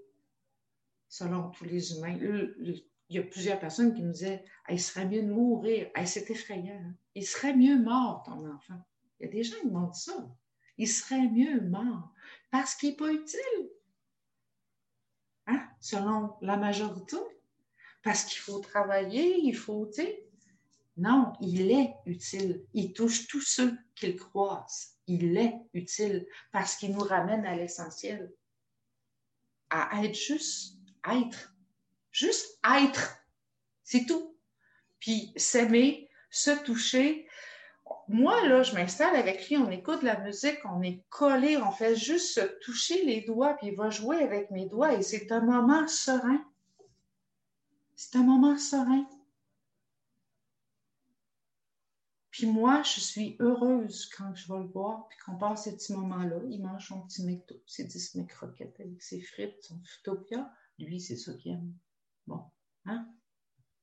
selon 1.06 1.50
tous 1.50 1.64
les 1.64 1.92
humains, 1.92 2.16
il 2.18 2.82
y 3.10 3.18
a 3.18 3.22
plusieurs 3.22 3.60
personnes 3.60 3.94
qui 3.94 4.02
me 4.02 4.12
disaient 4.12 4.42
Il 4.70 4.80
serait 4.80 5.06
mieux 5.06 5.22
de 5.22 5.30
mourir. 5.30 5.90
c'est 6.06 6.30
effrayant. 6.30 6.80
Hein. 6.82 6.94
Il 7.14 7.26
serait 7.26 7.54
mieux 7.54 7.78
mort, 7.78 8.22
ton 8.24 8.50
enfant. 8.50 8.82
Il 9.20 9.26
y 9.26 9.28
a 9.28 9.32
des 9.32 9.42
gens 9.42 9.60
qui 9.60 9.66
m'ont 9.66 9.88
dit 9.88 10.00
ça. 10.00 10.34
Il 10.78 10.88
serait 10.88 11.28
mieux 11.28 11.60
mort 11.60 12.10
parce 12.50 12.74
qu'il 12.74 12.90
n'est 12.90 12.96
pas 12.96 13.12
utile. 13.12 13.70
Hein? 15.46 15.68
Selon 15.80 16.36
la 16.40 16.56
majorité. 16.56 17.18
Parce 18.02 18.24
qu'il 18.24 18.40
faut 18.40 18.60
travailler, 18.60 19.40
il 19.40 19.54
faut, 19.54 19.90
tu 19.94 20.06
Non, 20.96 21.34
il 21.40 21.70
est 21.70 21.94
utile. 22.06 22.64
Il 22.72 22.94
touche 22.94 23.28
tous 23.28 23.42
ceux 23.42 23.76
qu'il 23.94 24.16
croise 24.16 24.93
il 25.06 25.36
est 25.36 25.54
utile 25.72 26.26
parce 26.52 26.76
qu'il 26.76 26.92
nous 26.92 27.04
ramène 27.04 27.44
à 27.44 27.56
l'essentiel, 27.56 28.32
à 29.70 30.02
être 30.04 30.14
juste, 30.14 30.78
être, 31.10 31.54
juste 32.10 32.58
être, 32.64 33.18
c'est 33.82 34.06
tout. 34.06 34.36
Puis 34.98 35.32
s'aimer, 35.36 36.08
se 36.30 36.50
toucher. 36.64 37.28
Moi, 38.08 38.46
là, 38.48 38.62
je 38.62 38.74
m'installe 38.74 39.16
avec 39.16 39.48
lui, 39.48 39.56
on 39.56 39.70
écoute 39.70 40.02
la 40.02 40.18
musique, 40.20 40.58
on 40.64 40.82
est 40.82 41.02
collé, 41.10 41.56
on 41.58 41.70
fait 41.70 41.96
juste 41.96 42.34
se 42.34 42.40
toucher 42.60 43.04
les 43.04 43.22
doigts, 43.22 43.54
puis 43.54 43.68
il 43.68 43.76
va 43.76 43.90
jouer 43.90 44.22
avec 44.22 44.50
mes 44.50 44.66
doigts 44.66 44.94
et 44.94 45.02
c'est 45.02 45.30
un 45.32 45.40
moment 45.40 45.86
serein. 45.86 46.42
C'est 47.94 48.16
un 48.16 48.22
moment 48.22 48.56
serein. 48.56 49.06
Puis 52.34 52.46
moi, 52.46 52.82
je 52.82 52.98
suis 52.98 53.36
heureuse 53.38 54.06
quand 54.06 54.34
je 54.34 54.52
vais 54.52 54.58
le 54.58 54.66
voir, 54.66 55.06
puis 55.06 55.16
qu'on 55.24 55.36
passe 55.36 55.66
ce 55.66 55.70
petit 55.70 55.92
moment-là. 55.92 56.40
Il 56.48 56.62
mange 56.62 56.88
son 56.88 57.02
petit 57.02 57.24
McDo, 57.24 57.54
ses 57.64 57.84
10 57.84 58.26
croquettes 58.26 58.80
avec 58.80 59.00
ses 59.00 59.20
frites, 59.20 59.62
son 59.62 59.80
Futopia. 59.84 60.52
Lui, 60.80 61.00
c'est 61.00 61.16
ça 61.16 61.32
qu'il 61.34 61.52
aime. 61.52 61.72
Bon, 62.26 62.42
hein? 62.86 63.08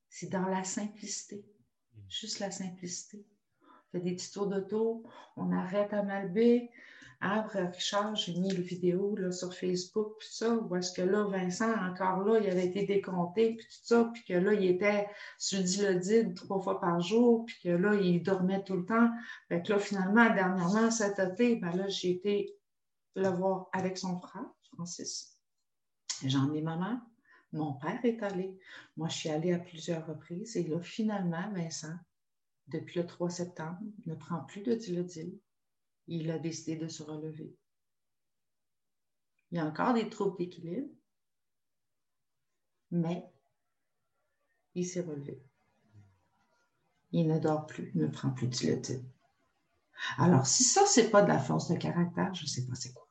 C'est 0.10 0.28
dans 0.28 0.48
la 0.48 0.66
simplicité. 0.66 1.46
Juste 2.10 2.40
la 2.40 2.52
simplicité. 2.52 3.26
On 3.64 3.92
fait 3.94 4.02
des 4.02 4.16
petits 4.16 4.34
tours 4.34 4.48
d'auto, 4.48 5.06
on 5.38 5.54
arrête 5.54 5.94
à 5.94 6.04
Malbé, 6.04 6.72
Arbre 7.24 7.70
Richard, 7.72 8.16
j'ai 8.16 8.34
mis 8.34 8.50
le 8.52 8.64
vidéo 8.64 9.16
sur 9.32 9.54
Facebook, 9.54 10.16
puis 10.18 10.30
ça, 10.32 10.56
où 10.56 10.76
est-ce 10.76 10.92
que 10.92 11.04
là, 11.04 11.26
Vincent, 11.26 11.72
encore 11.72 12.24
là, 12.24 12.40
il 12.40 12.50
avait 12.50 12.66
été 12.66 12.84
décompté, 12.88 13.56
puis 13.56 13.66
tout 13.68 13.84
ça, 13.84 14.10
puis 14.12 14.24
que 14.24 14.34
là, 14.34 14.54
il 14.54 14.66
était 14.66 15.08
sur 15.38 15.62
dilodide 15.62 16.34
trois 16.34 16.60
fois 16.60 16.82
par 16.82 17.00
jour, 17.00 17.46
puis 17.46 17.56
que 17.64 17.70
là, 17.70 17.94
il 17.94 18.24
dormait 18.24 18.64
tout 18.64 18.76
le 18.76 18.86
temps. 18.86 19.08
Fait 19.50 19.62
que 19.62 19.72
là, 19.72 19.78
finalement, 19.78 20.34
dernièrement, 20.34 20.90
cet 20.90 21.20
été, 21.20 21.58
ben 21.58 21.76
là, 21.76 21.88
j'ai 21.90 22.10
été 22.10 22.56
le 23.16 23.30
voir 23.30 23.70
avec 23.72 24.00
son 24.00 24.20
frère, 24.20 24.50
Francis. 24.74 25.38
J'en 26.26 26.52
ai 26.54 26.62
maman. 26.62 27.00
Mon 27.52 27.74
père 27.74 28.04
est 28.04 28.24
allé. 28.24 28.58
Moi, 28.98 29.10
je 29.10 29.18
suis 29.18 29.30
allée 29.30 29.54
à 29.54 29.60
plusieurs 29.60 30.08
reprises. 30.08 30.58
Et 30.58 30.64
là, 30.64 30.80
finalement, 30.82 31.52
Vincent, 31.54 31.96
depuis 32.68 33.00
le 33.00 33.06
3 33.06 33.30
septembre, 33.30 33.80
ne 34.08 34.16
prend 34.16 34.40
plus 34.46 34.62
de 34.64 34.74
dilodil 34.74 35.38
il 36.08 36.30
a 36.32 36.40
décidé 36.40 36.76
de 36.76 36.88
se 36.88 37.04
relever. 37.04 37.56
Il 39.52 39.58
y 39.58 39.60
a 39.60 39.66
encore 39.66 39.94
des 39.94 40.10
troubles 40.10 40.38
d'équilibre, 40.38 40.90
mais 42.90 43.26
il 44.76 44.86
s'est 44.86 45.02
relevé. 45.02 45.42
Il 47.12 47.28
ne 47.28 47.40
dort 47.40 47.66
plus, 47.66 47.92
ne 47.96 48.08
prend 48.08 48.32
plus 48.32 48.48
de 48.48 49.02
Alors, 50.18 50.48
si 50.48 50.64
ça, 50.64 50.86
c'est 50.86 51.10
pas 51.10 51.22
de 51.22 51.28
la 51.28 51.40
force 51.40 51.70
de 51.70 51.76
caractère, 51.76 52.34
je 52.34 52.44
ne 52.44 52.48
sais 52.48 52.66
pas 52.66 52.76
c'est 52.76 52.94
quoi. 52.94 53.08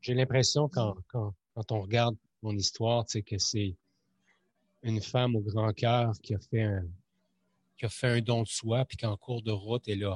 J'ai 0.00 0.14
l'impression 0.14 0.68
quand, 0.68 0.96
quand, 1.08 1.34
on 1.70 1.80
regarde 1.80 2.16
mon 2.42 2.56
histoire, 2.56 3.04
que 3.06 3.38
c'est 3.38 3.76
une 4.82 5.00
femme 5.00 5.36
au 5.36 5.40
grand 5.40 5.72
cœur 5.72 6.12
qui 6.22 6.34
a 6.34 6.38
fait 6.38 6.62
un, 6.62 6.86
qui 7.76 7.86
a 7.86 7.88
fait 7.88 8.08
un 8.08 8.20
don 8.20 8.42
de 8.42 8.48
soi, 8.48 8.84
puis 8.84 8.96
qu'en 8.96 9.16
cours 9.16 9.42
de 9.42 9.52
route, 9.52 9.86
elle, 9.88 10.08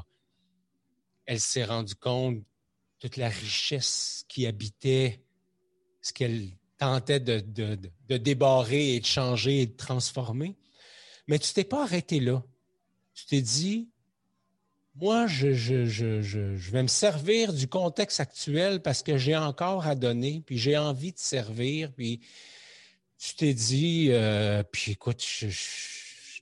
elle 1.27 1.41
s'est 1.41 1.65
rendue 1.65 1.95
compte 1.95 2.37
de 2.37 2.45
toute 2.99 3.17
la 3.17 3.29
richesse 3.29 4.25
qui 4.29 4.47
habitait 4.47 5.23
ce 6.03 6.13
qu'elle 6.13 6.51
tentait 6.79 7.21
de, 7.21 8.17
débarrer 8.17 8.95
et 8.95 9.01
de 9.01 9.07
changer 9.07 9.63
et 9.63 9.67
de 9.67 9.77
transformer. 9.77 10.57
Mais 11.29 11.39
tu 11.39 11.53
t'es 11.53 11.65
pas 11.65 11.83
arrêté 11.83 12.21
là. 12.21 12.43
Tu 13.15 13.27
t'es 13.27 13.43
dit, 13.43 13.91
moi, 14.95 15.27
je, 15.27 15.49
vais 16.71 16.83
me 16.83 16.89
servir 16.89 17.53
du 17.53 17.69
contexte 17.69 18.21
actuel 18.21 18.81
parce 18.81 19.03
que 19.03 19.19
j'ai 19.19 19.37
encore 19.37 19.87
à 19.87 19.95
donner, 19.95 20.43
puis 20.45 20.59
j'ai 20.59 20.77
envie 20.77 21.13
de 21.13 21.19
servir, 21.19 21.93
puis 21.93 22.21
tu 23.19 23.35
t'es 23.35 23.53
dit, 23.53 24.09
euh, 24.11 24.63
puis 24.63 24.93
écoute, 24.93 25.23
je, 25.23 25.49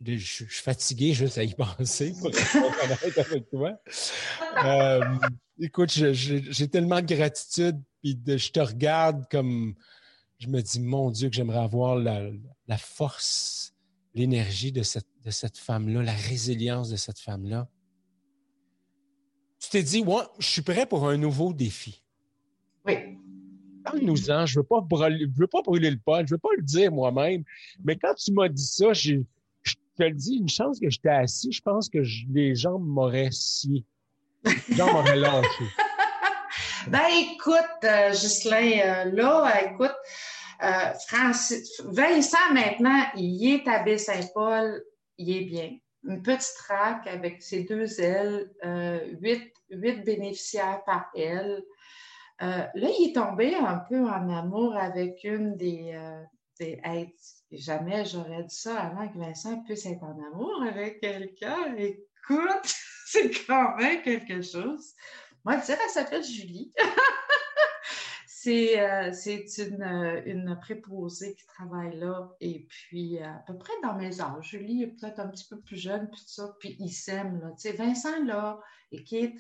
je, 0.05 0.17
suis 0.17 0.47
fatigué 0.47 1.13
juste 1.13 1.39
à 1.39 1.45
y 1.45 1.55
penser, 1.79 2.15
pour 2.21 2.31
être 2.31 3.19
avec 3.19 3.51
toi. 3.51 3.79
Euh, 4.65 5.01
écoute, 5.61 5.91
j'ai 5.91 6.69
tellement 6.69 7.01
de 7.01 7.15
gratitude, 7.15 7.81
puis 8.03 8.19
je 8.27 8.51
te 8.51 8.61
regarde 8.61 9.25
comme 9.31 9.75
je 10.39 10.49
me 10.49 10.61
dis, 10.61 10.81
mon 10.81 11.11
Dieu, 11.11 11.29
que 11.29 11.35
j'aimerais 11.35 11.59
avoir 11.59 11.97
la, 11.97 12.79
force, 12.79 13.75
l'énergie 14.15 14.73
de 14.73 14.83
cette, 14.83 15.09
de 15.25 15.31
cette 15.31 15.59
femme-là, 15.59 16.03
la 16.03 16.13
résilience 16.13 16.91
de 16.91 16.97
cette 16.97 17.19
femme-là. 17.19 17.69
Tu 19.59 19.71
t'es 19.71 19.83
dit, 19.83 20.01
ouais, 20.01 20.23
je 20.39 20.47
suis 20.47 20.63
prêt 20.63 20.87
pour 20.87 21.09
un 21.09 21.17
nouveau 21.17 21.53
défi. 21.53 22.03
Oui. 22.87 22.95
Parle-nous-en, 23.85 24.47
je 24.47 24.59
ne 24.59 24.63
veux, 24.63 24.67
pas 24.67 24.81
brûler, 24.81 25.27
veux 25.35 25.47
pas 25.49 25.63
brûler 25.63 25.91
le 25.91 25.99
pot, 25.99 26.19
je 26.19 26.23
ne 26.23 26.29
veux 26.31 26.39
pas 26.39 26.51
le 26.57 26.63
dire 26.63 26.93
moi-même, 26.93 27.43
mais 27.83 27.97
quand 27.97 28.15
tu 28.15 28.33
m'as 28.33 28.49
dit 28.49 28.67
ça, 28.67 28.93
j'ai 28.93 29.25
te 29.99 30.05
le 30.05 30.15
dis, 30.15 30.37
une 30.37 30.49
chance 30.49 30.79
que 30.81 30.89
j'étais 30.89 31.09
assis, 31.09 31.53
je 31.53 31.61
pense 31.61 31.89
que 31.89 31.99
les 32.31 32.55
jambes 32.55 32.87
m'auraient 32.87 33.31
scié. 33.33 33.85
Les 34.45 34.77
jambes 34.77 34.93
m'auraient 34.93 35.17
lâché. 35.17 35.65
ben 36.89 37.07
écoute, 37.33 37.85
euh, 37.85 38.13
euh 38.13 39.05
là, 39.13 39.47
euh, 39.47 39.71
écoute, 39.71 39.97
euh, 40.63 40.93
Francis, 41.09 41.83
Vincent 41.85 42.53
maintenant, 42.53 43.07
il 43.17 43.55
est 43.55 43.69
à 43.69 43.83
Baie-Saint-Paul, 43.83 44.85
il 45.19 45.37
est 45.37 45.45
bien. 45.45 45.77
Une 46.05 46.23
petite 46.23 46.55
traque 46.57 47.07
avec 47.09 47.43
ses 47.43 47.65
deux 47.65 48.01
ailes, 48.01 48.51
huit, 49.21 49.53
huit 49.71 50.05
bénéficiaires 50.05 50.83
par 50.87 51.11
aile. 51.17 51.65
là, 52.39 52.71
il 52.75 53.11
est 53.11 53.15
tombé 53.15 53.57
un 53.57 53.79
peu 53.89 54.07
en 54.07 54.31
amour 54.31 54.77
avec 54.77 55.25
une 55.25 55.57
des, 55.57 55.99
jamais 57.53 58.05
j'aurais 58.05 58.45
dit 58.45 58.55
ça 58.55 58.79
avant 58.81 59.09
que 59.09 59.19
Vincent 59.19 59.63
puisse 59.63 59.87
être 59.87 60.03
en 60.03 60.19
amour 60.33 60.63
avec 60.63 61.01
quelqu'un. 61.01 61.75
Écoute, 61.77 62.75
c'est 63.07 63.31
quand 63.47 63.77
même 63.77 64.03
quelque 64.03 64.43
chose. 64.43 64.93
Moi, 65.45 65.59
je 65.61 65.67
dirais, 65.67 65.79
elle 65.85 65.91
s'appelle 65.91 66.25
Julie. 66.25 66.73
c'est 68.27 68.81
euh, 68.81 69.13
une, 69.59 70.23
une, 70.27 70.59
préposée 70.61 71.35
qui 71.35 71.47
travaille 71.47 71.97
là. 71.97 72.31
Et 72.41 72.67
puis, 72.69 73.19
à 73.19 73.43
peu 73.47 73.57
près 73.57 73.73
dans 73.83 73.95
mes 73.95 74.21
âges. 74.21 74.51
Julie 74.51 74.83
est 74.83 74.89
peut-être 74.89 75.21
un 75.21 75.29
petit 75.29 75.47
peu 75.49 75.61
plus 75.61 75.77
jeune, 75.77 76.09
puis 76.11 76.23
ça. 76.27 76.55
Puis, 76.61 76.77
il 76.79 76.91
s'aime, 76.91 77.41
là. 77.41 77.51
Tu 77.53 77.69
sais, 77.69 77.73
Vincent, 77.73 78.25
là, 78.25 78.61
et 78.93 79.03
qui 79.05 79.39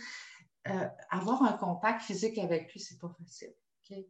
euh, 0.68 0.88
avoir 1.10 1.42
un 1.42 1.52
contact 1.52 2.02
physique 2.02 2.38
avec 2.38 2.72
lui, 2.72 2.80
c'est 2.80 2.98
pas 2.98 3.10
facile 3.18 3.54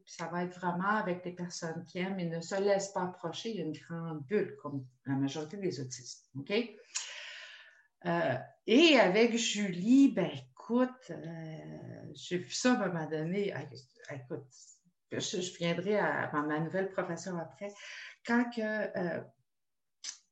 ça 0.07 0.27
va 0.29 0.45
être 0.45 0.59
vraiment 0.59 0.97
avec 0.97 1.25
les 1.25 1.33
personnes 1.33 1.85
qui 1.85 1.99
aiment 1.99 2.19
et 2.19 2.27
ne 2.27 2.41
se 2.41 2.55
laissent 2.61 2.93
pas 2.93 3.05
approcher. 3.05 3.51
Il 3.51 3.57
y 3.57 3.61
a 3.61 3.65
une 3.65 3.73
grande 3.73 4.25
bulle, 4.27 4.57
comme 4.63 4.87
la 5.07 5.15
majorité 5.15 5.57
des 5.57 5.81
autistes. 5.81 6.29
OK? 6.39 6.53
Euh, 8.07 8.39
et 8.67 8.99
avec 8.99 9.37
Julie, 9.37 10.13
ben 10.13 10.31
écoute, 10.31 11.11
euh, 11.11 12.13
j'ai 12.15 12.39
vu 12.39 12.51
ça 12.51 12.73
à 12.73 12.85
un 12.85 12.89
moment 12.89 13.09
donné. 13.09 13.55
Écoute, 14.11 14.47
je, 15.11 15.57
viendrai 15.57 15.99
à, 15.99 16.31
ma 16.33 16.61
nouvelle 16.61 16.91
profession 16.91 17.37
après. 17.39 17.73
Quand 18.27 18.51
que 18.51 18.61
euh, 18.61 19.21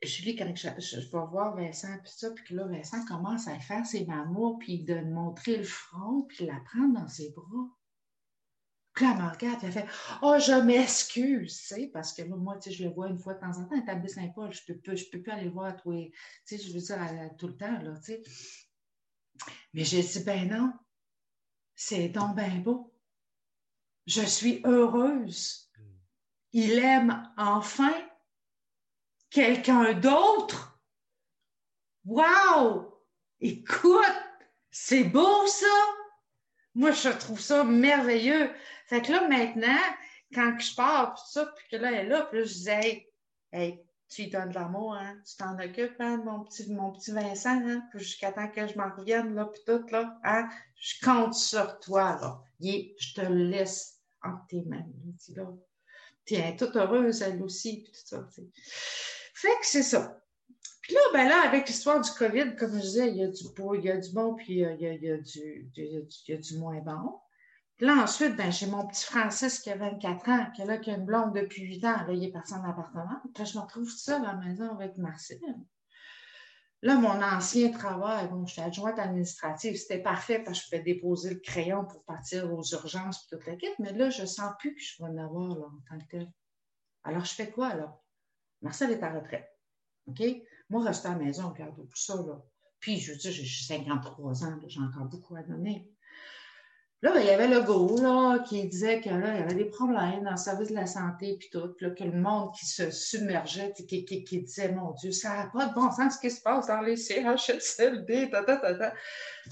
Julie, 0.03 0.37
quand 0.37 0.55
je, 0.55 0.69
je, 0.79 1.01
vais 1.01 1.27
voir 1.31 1.57
Vincent, 1.57 1.99
puis 2.03 2.13
ça, 2.15 2.31
puis 2.31 2.45
que 2.45 2.55
là, 2.55 2.67
Vincent 2.67 3.05
commence 3.07 3.49
à 3.49 3.59
faire 3.59 3.85
ses 3.85 4.05
mamours, 4.05 4.59
puis 4.59 4.85
de 4.85 5.01
montrer 5.01 5.57
le 5.57 5.65
front, 5.65 6.23
puis 6.29 6.47
la 6.47 6.61
prendre 6.61 7.01
dans 7.01 7.09
ses 7.09 7.31
bras. 7.31 7.69
Puis 8.97 9.05
elle 9.05 9.19
me 9.19 9.31
regarde, 9.31 9.61
elle 9.63 9.73
fait 9.73 9.87
Oh, 10.23 10.39
je 10.39 10.55
m'excuse, 10.55 11.71
parce 11.93 12.15
que 12.15 12.23
moi, 12.23 12.57
tu 12.57 12.71
sais, 12.71 12.77
je 12.77 12.83
le 12.83 12.91
vois 12.95 13.09
une 13.09 13.19
fois 13.19 13.35
de 13.35 13.41
temps 13.41 13.59
en 13.59 13.67
temps, 13.67 13.85
à 13.87 13.93
à 13.93 14.09
Saint-Paul, 14.09 14.51
je 14.55 14.73
ne 14.73 14.79
peux, 14.79 14.97
je 14.97 15.05
peux 15.11 15.21
plus 15.21 15.33
aller 15.33 15.45
le 15.45 15.51
voir 15.51 15.77
toi, 15.77 15.95
tu 16.47 16.57
sais, 16.57 16.59
je 16.59 16.73
veux 16.73 16.81
dire, 16.81 17.31
tout 17.37 17.49
le 17.49 17.57
temps, 17.59 17.79
là, 17.83 17.95
tu 17.99 18.05
sais. 18.05 18.23
Mais 19.75 19.85
j'ai 19.85 20.01
dit 20.01 20.25
Ben 20.25 20.49
non, 20.49 20.73
c'est 21.75 22.09
donc 22.09 22.37
bien 22.37 22.57
beau. 22.61 22.91
Je 24.07 24.23
suis 24.23 24.63
heureuse. 24.65 25.71
Il 26.53 26.79
aime 26.79 27.31
enfin 27.37 27.93
quelqu'un 29.29 29.93
d'autre. 29.93 30.81
Wow! 32.07 33.05
Écoute, 33.41 34.23
c'est 34.71 35.05
beau 35.05 35.47
ça! 35.47 35.67
Moi, 36.77 36.91
je 36.91 37.09
trouve 37.09 37.41
ça 37.41 37.65
merveilleux. 37.65 38.51
Fait 38.87 39.01
que 39.01 39.11
là, 39.11 39.27
maintenant, 39.27 39.81
quand 40.35 40.59
je 40.59 40.75
pars, 40.75 41.15
puis 41.15 41.23
ça, 41.27 41.47
puis 41.57 41.65
que 41.71 41.77
là, 41.77 41.91
elle 41.91 42.07
est 42.07 42.09
là, 42.11 42.27
puis 42.27 42.41
là, 42.41 42.45
je 42.45 42.53
disais, 42.53 43.09
hey, 43.51 43.83
tu 44.11 44.23
lui 44.23 44.31
donnes 44.31 44.51
de 44.51 44.55
l'amour, 44.55 44.95
hein? 44.95 45.17
Tu 45.27 45.37
t'en 45.37 45.59
occupes, 45.59 45.99
hein, 46.01 46.19
mon 46.19 46.45
petit, 46.45 46.71
mon 46.71 46.93
petit 46.93 47.13
Vincent, 47.13 47.67
hein? 47.67 47.83
jusqu'à 47.95 48.31
temps 48.31 48.51
que 48.51 48.67
je 48.67 48.77
m'en 48.77 48.95
revienne, 48.95 49.35
là, 49.35 49.47
puis 49.47 49.63
tout, 49.67 49.87
là, 49.91 50.19
hein? 50.23 50.51
Je 50.79 51.03
compte 51.03 51.33
sur 51.33 51.81
toi, 51.81 52.19
là. 52.21 52.43
je 52.61 53.15
te 53.15 53.23
laisse 53.23 54.03
entre 54.23 54.47
tes 54.49 54.63
mains, 54.67 54.87
là. 55.35 55.47
Tiens, 56.27 56.57
toute 56.59 56.77
heureuse, 56.77 57.23
elle 57.23 57.43
aussi, 57.43 57.85
puis 57.85 57.93
tout 57.93 58.07
ça, 58.07 58.29
Fait 59.33 59.59
que 59.61 59.67
c'est 59.67 59.83
ça. 59.83 60.21
Puis 60.87 60.95
là, 60.95 61.01
ben 61.13 61.29
là, 61.29 61.43
avec 61.43 61.67
l'histoire 61.67 62.01
du 62.01 62.11
COVID, 62.13 62.55
comme 62.55 62.75
je 62.75 62.81
disais, 62.81 63.09
il 63.11 63.17
y 63.17 63.25
a 63.25 63.29
du 63.29 63.49
beau, 63.57 63.75
il 63.75 63.85
y 63.85 63.91
a 63.91 63.97
du 63.97 64.13
bon, 64.13 64.37
puis 64.37 64.53
il 64.53 64.59
y 64.59 64.65
a, 64.65 64.71
il 64.71 65.03
y 65.03 65.11
a, 65.11 65.17
du, 65.19 65.69
il 65.77 66.05
y 66.29 66.33
a 66.33 66.37
du 66.37 66.59
moins 66.59 66.79
bon. 66.79 67.19
Puis 67.77 67.87
là, 67.87 67.97
ensuite, 67.97 68.37
ben, 68.37 68.53
j'ai 68.53 68.67
mon 68.67 68.87
petit 68.87 69.05
Francis 69.05 69.59
qui 69.59 69.69
a 69.71 69.77
24 69.77 70.29
ans, 70.29 70.47
qui, 70.55 70.63
là, 70.63 70.79
qui 70.79 70.93
a 70.93 70.95
une 70.95 71.05
blonde 71.05 71.35
depuis 71.35 71.63
8 71.63 71.85
ans. 71.87 72.07
Là, 72.07 72.13
il 72.13 72.23
est 72.23 72.31
parti 72.31 72.55
en 72.55 72.63
appartement. 72.63 73.21
Puis 73.35 73.43
là, 73.43 73.45
je 73.45 73.59
me 73.59 73.63
retrouve 73.63 73.91
seule 73.91 74.25
à 74.25 74.33
la 74.33 74.35
maison 74.35 74.71
avec 74.71 74.97
Marcel. 74.97 75.41
Là, 76.83 76.95
mon 76.95 77.21
ancien 77.21 77.73
travail, 77.73 78.29
bon, 78.29 78.47
j'étais 78.47 78.63
adjointe 78.63 78.99
administrative, 79.01 79.77
c'était 79.77 80.03
parfait 80.03 80.39
parce 80.39 80.61
que 80.61 80.65
je 80.65 80.71
pouvais 80.71 80.95
déposer 80.95 81.35
le 81.35 81.41
crayon 81.41 81.85
pour 81.85 82.05
partir 82.05 82.53
aux 82.53 82.63
urgences 82.63 83.25
et 83.25 83.35
toute 83.37 83.45
la 83.45 83.57
quête, 83.57 83.77
mais 83.81 83.93
là, 83.93 84.09
je 84.09 84.23
ne 84.23 84.27
sens 84.27 84.53
plus 84.61 84.75
que 84.75 84.81
je 84.81 85.03
vais 85.03 85.09
en 85.09 85.17
avoir 85.17 85.49
là, 85.49 85.67
en 85.67 85.81
tant 85.89 85.99
que 85.99 86.11
tel. 86.11 86.33
Alors, 87.03 87.25
je 87.25 87.35
fais 87.35 87.51
quoi, 87.51 87.75
là? 87.75 87.99
Marcel 88.63 88.93
est 88.93 89.03
à 89.03 89.11
retraite. 89.11 89.56
OK? 90.07 90.23
Moi, 90.71 90.85
rester 90.85 91.09
à 91.09 91.13
la 91.13 91.19
maison, 91.19 91.51
regarde 91.51 91.77
tout 91.77 91.89
ça, 91.95 92.17
là. 92.17 92.43
Puis, 92.81 92.99
je 92.99 93.13
veux 93.13 93.19
dire, 93.19 93.33
j'ai 93.33 93.45
53 93.45 94.45
ans, 94.45 94.61
j'ai 94.67 94.81
encore 94.81 95.07
beaucoup 95.07 95.37
à 95.37 95.43
donner. 95.43 95.91
Là, 97.03 97.13
ben, 97.13 97.21
il 97.21 97.27
y 97.27 97.31
avait 97.31 97.49
le 97.49 97.61
go 97.61 98.01
là, 98.01 98.39
qui 98.41 98.67
disait 98.69 99.01
qu'il 99.01 99.13
y 99.13 99.15
avait 99.15 99.55
des 99.55 99.67
problèmes 99.67 100.25
dans 100.25 100.31
le 100.31 100.37
service 100.37 100.71
de 100.71 100.75
la 100.75 100.87
santé, 100.87 101.37
puis 101.39 101.51
tout, 101.53 101.75
là, 101.81 101.91
que 101.91 102.05
le 102.05 102.19
monde 102.19 102.55
qui 102.59 102.65
se 102.65 102.91
submergeait, 102.91 103.75
qui, 103.75 104.05
qui, 104.05 104.43
disait, 104.43 104.73
mon 104.73 104.93
Dieu, 104.93 105.13
ça 105.13 105.37
n'a 105.37 105.47
pas 105.47 105.67
de 105.67 105.75
bon 105.75 105.91
sens 105.93 106.15
ce 106.15 106.21
qui 106.21 106.31
se 106.31 106.41
passe 106.41 106.67
dans 106.69 106.81
les 106.81 106.97
CHSLD, 106.97 108.31
ta, 108.31 108.43
ta, 108.45 108.57
ta, 108.57 108.75
ta. 108.75 108.95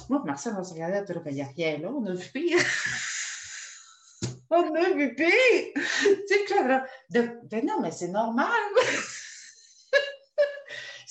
Moi, 0.09 0.23
Marcel, 0.25 0.55
on 0.59 0.65
se 0.65 0.73
regardait, 0.73 1.03
ben, 1.03 1.23
il 1.27 1.35
n'y 1.35 1.43
a 1.43 1.47
rien 1.47 1.79
là, 1.79 1.93
on 1.93 2.07
a 2.07 2.15
vu 2.15 2.29
pire. 2.33 2.59
on 4.51 4.75
a 4.75 4.91
vu 4.95 5.15
pire. 5.15 5.29
tu 5.75 6.27
sais, 6.27 6.45
que 6.49 6.81
ben 7.11 7.67
non, 7.67 7.81
mais 7.83 7.91
c'est 7.91 8.09
normal. 8.09 8.49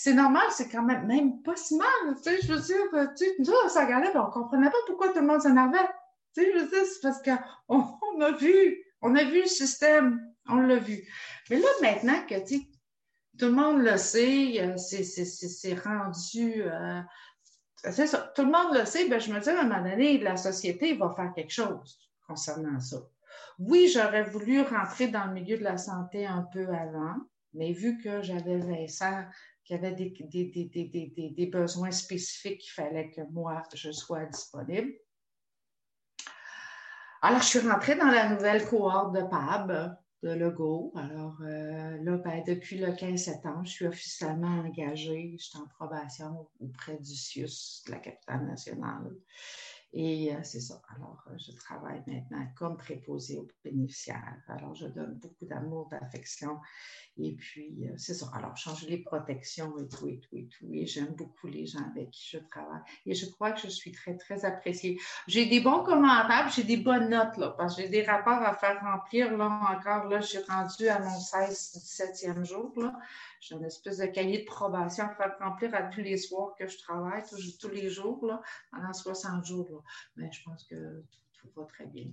c'est 0.03 0.13
normal, 0.13 0.43
c'est 0.49 0.67
quand 0.67 0.83
même, 0.83 1.07
même 1.07 1.41
pas 1.43 1.55
si 1.55 1.77
mal. 1.77 1.87
Tu 2.17 2.23
sais, 2.23 2.41
je 2.41 2.51
veux 2.51 2.59
dire, 2.59 3.13
tu, 3.17 3.23
nous, 3.39 3.53
on 3.63 3.69
se 3.69 3.79
regardait, 3.79 4.11
on 4.17 4.29
comprenait 4.29 4.69
pas 4.69 4.77
pourquoi 4.85 5.13
tout 5.13 5.21
le 5.21 5.27
monde 5.27 5.41
s'énervait. 5.41 5.77
Tu 6.35 6.43
sais, 6.43 6.51
je 6.51 6.59
veux 6.59 6.67
dire, 6.67 6.85
c'est 6.85 7.01
parce 7.01 7.21
qu'on 7.21 7.87
on 8.13 8.19
a 8.19 8.31
vu, 8.31 8.83
on 9.01 9.15
a 9.15 9.23
vu 9.23 9.43
le 9.43 9.47
système, 9.47 10.19
on 10.49 10.57
l'a 10.57 10.75
vu. 10.75 11.07
Mais 11.49 11.57
là, 11.57 11.67
maintenant 11.81 12.21
que, 12.27 12.45
tu 12.45 12.65
tout 13.39 13.45
le 13.45 13.53
monde 13.53 13.81
le 13.81 13.95
sait, 13.95 14.59
euh, 14.59 14.75
c'est 14.75 15.79
rendu... 15.79 16.63
Euh, 16.63 16.99
c'est 17.89 18.33
tout 18.33 18.43
le 18.43 18.51
monde 18.51 18.77
le 18.77 18.83
sait, 18.83 19.07
ben, 19.07 19.21
je 19.21 19.31
me 19.31 19.39
dis, 19.39 19.49
à 19.49 19.61
un 19.61 19.63
moment 19.63 19.89
donné, 19.89 20.17
la 20.17 20.35
société 20.35 20.97
va 20.97 21.13
faire 21.15 21.31
quelque 21.33 21.53
chose 21.53 21.97
concernant 22.27 22.81
ça. 22.81 22.97
Oui, 23.57 23.87
j'aurais 23.87 24.23
voulu 24.23 24.63
rentrer 24.63 25.07
dans 25.07 25.27
le 25.27 25.31
milieu 25.31 25.57
de 25.57 25.63
la 25.63 25.77
santé 25.77 26.25
un 26.25 26.45
peu 26.51 26.67
avant, 26.67 27.15
mais 27.53 27.71
vu 27.71 27.97
que 28.03 28.21
j'avais 28.21 28.57
Vincent 28.57 29.23
qui 29.63 29.73
avait 29.73 29.93
des, 29.93 31.49
besoins 31.51 31.91
spécifiques, 31.91 32.65
il 32.67 32.71
fallait 32.71 33.09
que 33.11 33.21
moi, 33.31 33.63
je 33.73 33.91
sois 33.91 34.25
disponible. 34.25 34.93
Alors, 37.21 37.41
je 37.41 37.47
suis 37.47 37.59
rentrée 37.59 37.95
dans 37.95 38.11
la 38.11 38.29
nouvelle 38.29 38.67
cohorte 38.67 39.15
de 39.15 39.21
PAB 39.21 39.95
de 40.23 40.29
Legault. 40.29 40.91
Alors, 40.95 41.37
euh, 41.41 41.97
là, 42.01 42.17
ben, 42.17 42.43
depuis 42.45 42.77
le 42.77 42.93
15 42.93 43.21
septembre, 43.21 43.61
je 43.65 43.71
suis 43.71 43.87
officiellement 43.87 44.59
engagée. 44.59 45.35
Je 45.37 45.43
suis 45.43 45.57
en 45.57 45.67
probation 45.67 46.49
auprès 46.59 46.97
du 46.97 47.15
CIUS, 47.15 47.83
de 47.85 47.91
la 47.91 47.99
capitale 47.99 48.45
nationale. 48.45 49.15
Et 49.95 50.33
euh, 50.33 50.39
c'est 50.41 50.59
ça. 50.59 50.81
Alors, 50.95 51.23
euh, 51.29 51.35
je 51.37 51.51
travaille 51.55 52.01
maintenant 52.07 52.43
comme 52.55 52.77
préposé 52.77 53.37
aux 53.37 53.47
bénéficiaires. 53.63 54.37
Alors, 54.47 54.73
je 54.73 54.87
donne 54.87 55.13
beaucoup 55.19 55.45
d'amour, 55.45 55.87
d'affection. 55.89 56.59
Et 57.17 57.33
puis, 57.33 57.87
euh, 57.87 57.93
c'est 57.95 58.15
ça. 58.15 58.25
Alors, 58.33 58.57
changer 58.57 58.87
les 58.87 58.97
protections 58.97 59.77
et 59.77 59.87
tout, 59.87 60.07
et 60.07 60.19
tout, 60.19 60.35
et 60.35 60.47
tout. 60.47 60.67
Et 60.73 60.87
j'aime 60.87 61.13
beaucoup 61.13 61.45
les 61.45 61.67
gens 61.67 61.85
avec 61.91 62.09
qui 62.09 62.27
je 62.31 62.39
travaille. 62.39 62.81
Et 63.05 63.13
je 63.13 63.27
crois 63.27 63.51
que 63.51 63.61
je 63.61 63.67
suis 63.67 63.91
très, 63.91 64.17
très 64.17 64.45
appréciée. 64.45 64.99
J'ai 65.27 65.45
des 65.45 65.59
bons 65.59 65.83
commentaires, 65.83 66.49
j'ai 66.49 66.63
des 66.63 66.77
bonnes 66.77 67.09
notes, 67.09 67.37
là, 67.37 67.53
parce 67.55 67.75
que 67.75 67.83
j'ai 67.83 67.89
des 67.89 68.01
rapports 68.01 68.41
à 68.41 68.55
faire 68.55 68.81
remplir. 68.81 69.37
Là, 69.37 69.77
encore, 69.77 70.09
là, 70.09 70.21
j'ai 70.21 70.39
rendu 70.39 70.87
à 70.87 70.97
mon 70.97 71.19
16, 71.19 71.99
17e 72.17 72.43
jour, 72.43 72.73
là. 72.77 72.99
J'ai 73.43 73.55
une 73.55 73.65
espèce 73.65 73.97
de 73.97 74.05
cahier 74.05 74.39
de 74.39 74.45
probation 74.45 75.03
à 75.03 75.15
faire 75.15 75.35
remplir 75.37 75.75
à 75.75 75.83
tous 75.83 75.99
les 75.99 76.15
soirs 76.15 76.55
que 76.57 76.65
je 76.65 76.77
travaille, 76.77 77.23
tous, 77.59 77.67
les 77.67 77.89
jours, 77.89 78.25
là, 78.25 78.41
pendant 78.71 78.93
60 78.93 79.45
jours. 79.45 79.69
Là. 79.69 79.79
Mais 80.15 80.31
je 80.31 80.41
pense 80.43 80.63
que 80.63 81.03
tout, 81.33 81.49
va 81.53 81.65
très 81.65 81.85
bien. 81.87 82.07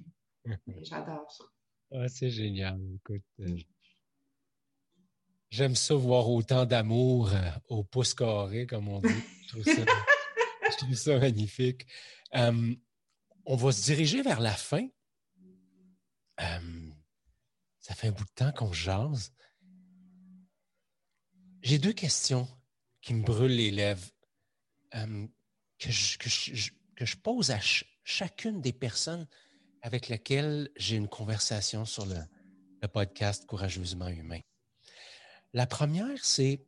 J'adore 0.83 1.31
ça. 1.31 1.45
Ah, 1.93 2.09
c'est 2.09 2.31
génial. 2.31 2.81
Écoute, 2.97 3.23
euh, 3.39 3.59
j'aime 5.51 5.77
ça 5.77 5.95
voir 5.95 6.29
autant 6.29 6.67
d'amour 6.67 7.33
euh, 7.33 7.51
au 7.69 7.85
pouce 7.85 8.13
carré, 8.13 8.67
comme 8.67 8.89
on 8.89 9.01
dit. 9.01 9.09
Je 9.47 10.77
trouve 10.77 10.95
ça, 10.95 11.19
magnifique. 11.21 11.87
Euh, 12.35 12.75
on 13.47 13.55
va 13.55 13.71
se 13.71 13.85
diriger 13.85 14.23
vers 14.23 14.41
la 14.41 14.53
fin. 14.53 14.89
ça 16.39 17.95
fait 17.95 18.09
un 18.09 18.13
bout 18.13 18.25
de 18.25 18.31
temps 18.35 18.53
qu'on 18.53 18.73
jase. 18.73 19.33
J'ai 21.63 21.79
deux 21.79 21.93
questions 21.93 22.49
qui 23.03 23.13
me 23.13 23.23
brûlent 23.23 23.57
les 23.57 23.71
lèvres, 23.71 24.07
euh, 24.95 25.27
que, 25.79 25.91
je, 25.91 27.17
pose 27.17 27.51
à 27.51 27.59
chacune 28.03 28.61
des 28.61 28.73
personnes 28.73 29.27
avec 29.83 30.09
lesquelles 30.09 30.71
j'ai 30.77 30.97
une 30.97 31.09
conversation 31.09 31.85
sur 31.85 32.07
le, 32.07 32.17
podcast 32.89 33.45
Courageusement 33.47 34.09
Humain. 34.09 34.41
La 35.53 35.67
première, 35.67 36.25
c'est, 36.25 36.65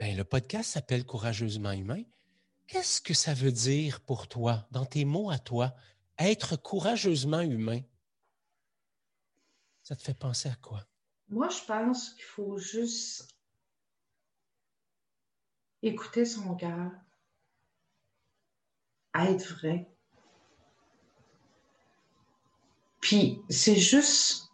ben, 0.00 0.16
le 0.16 0.24
podcast 0.24 0.70
s'appelle 0.70 1.04
Courageusement 1.04 1.70
Humain. 1.70 2.02
Qu'est-ce 2.66 3.00
que 3.00 3.14
ça 3.14 3.34
veut 3.34 3.52
dire 3.52 4.00
pour 4.00 4.26
toi, 4.26 4.66
dans 4.72 4.84
tes 4.84 5.04
mots 5.04 5.30
à 5.30 5.38
toi, 5.38 5.76
être 6.18 6.56
courageusement 6.56 7.40
humain? 7.40 7.80
Ça 9.84 9.94
te 9.94 10.02
fait 10.02 10.18
penser 10.18 10.48
à 10.48 10.56
quoi? 10.56 10.84
Moi, 11.28 11.48
je 11.50 11.62
pense 11.64 12.14
qu'il 12.14 12.24
faut 12.24 12.56
juste 12.56 13.36
écouter 15.82 16.24
son 16.24 16.56
cœur, 16.56 16.90
être 19.14 19.54
vrai. 19.54 19.90
Puis, 23.00 23.42
c'est 23.50 23.76
juste 23.76 24.50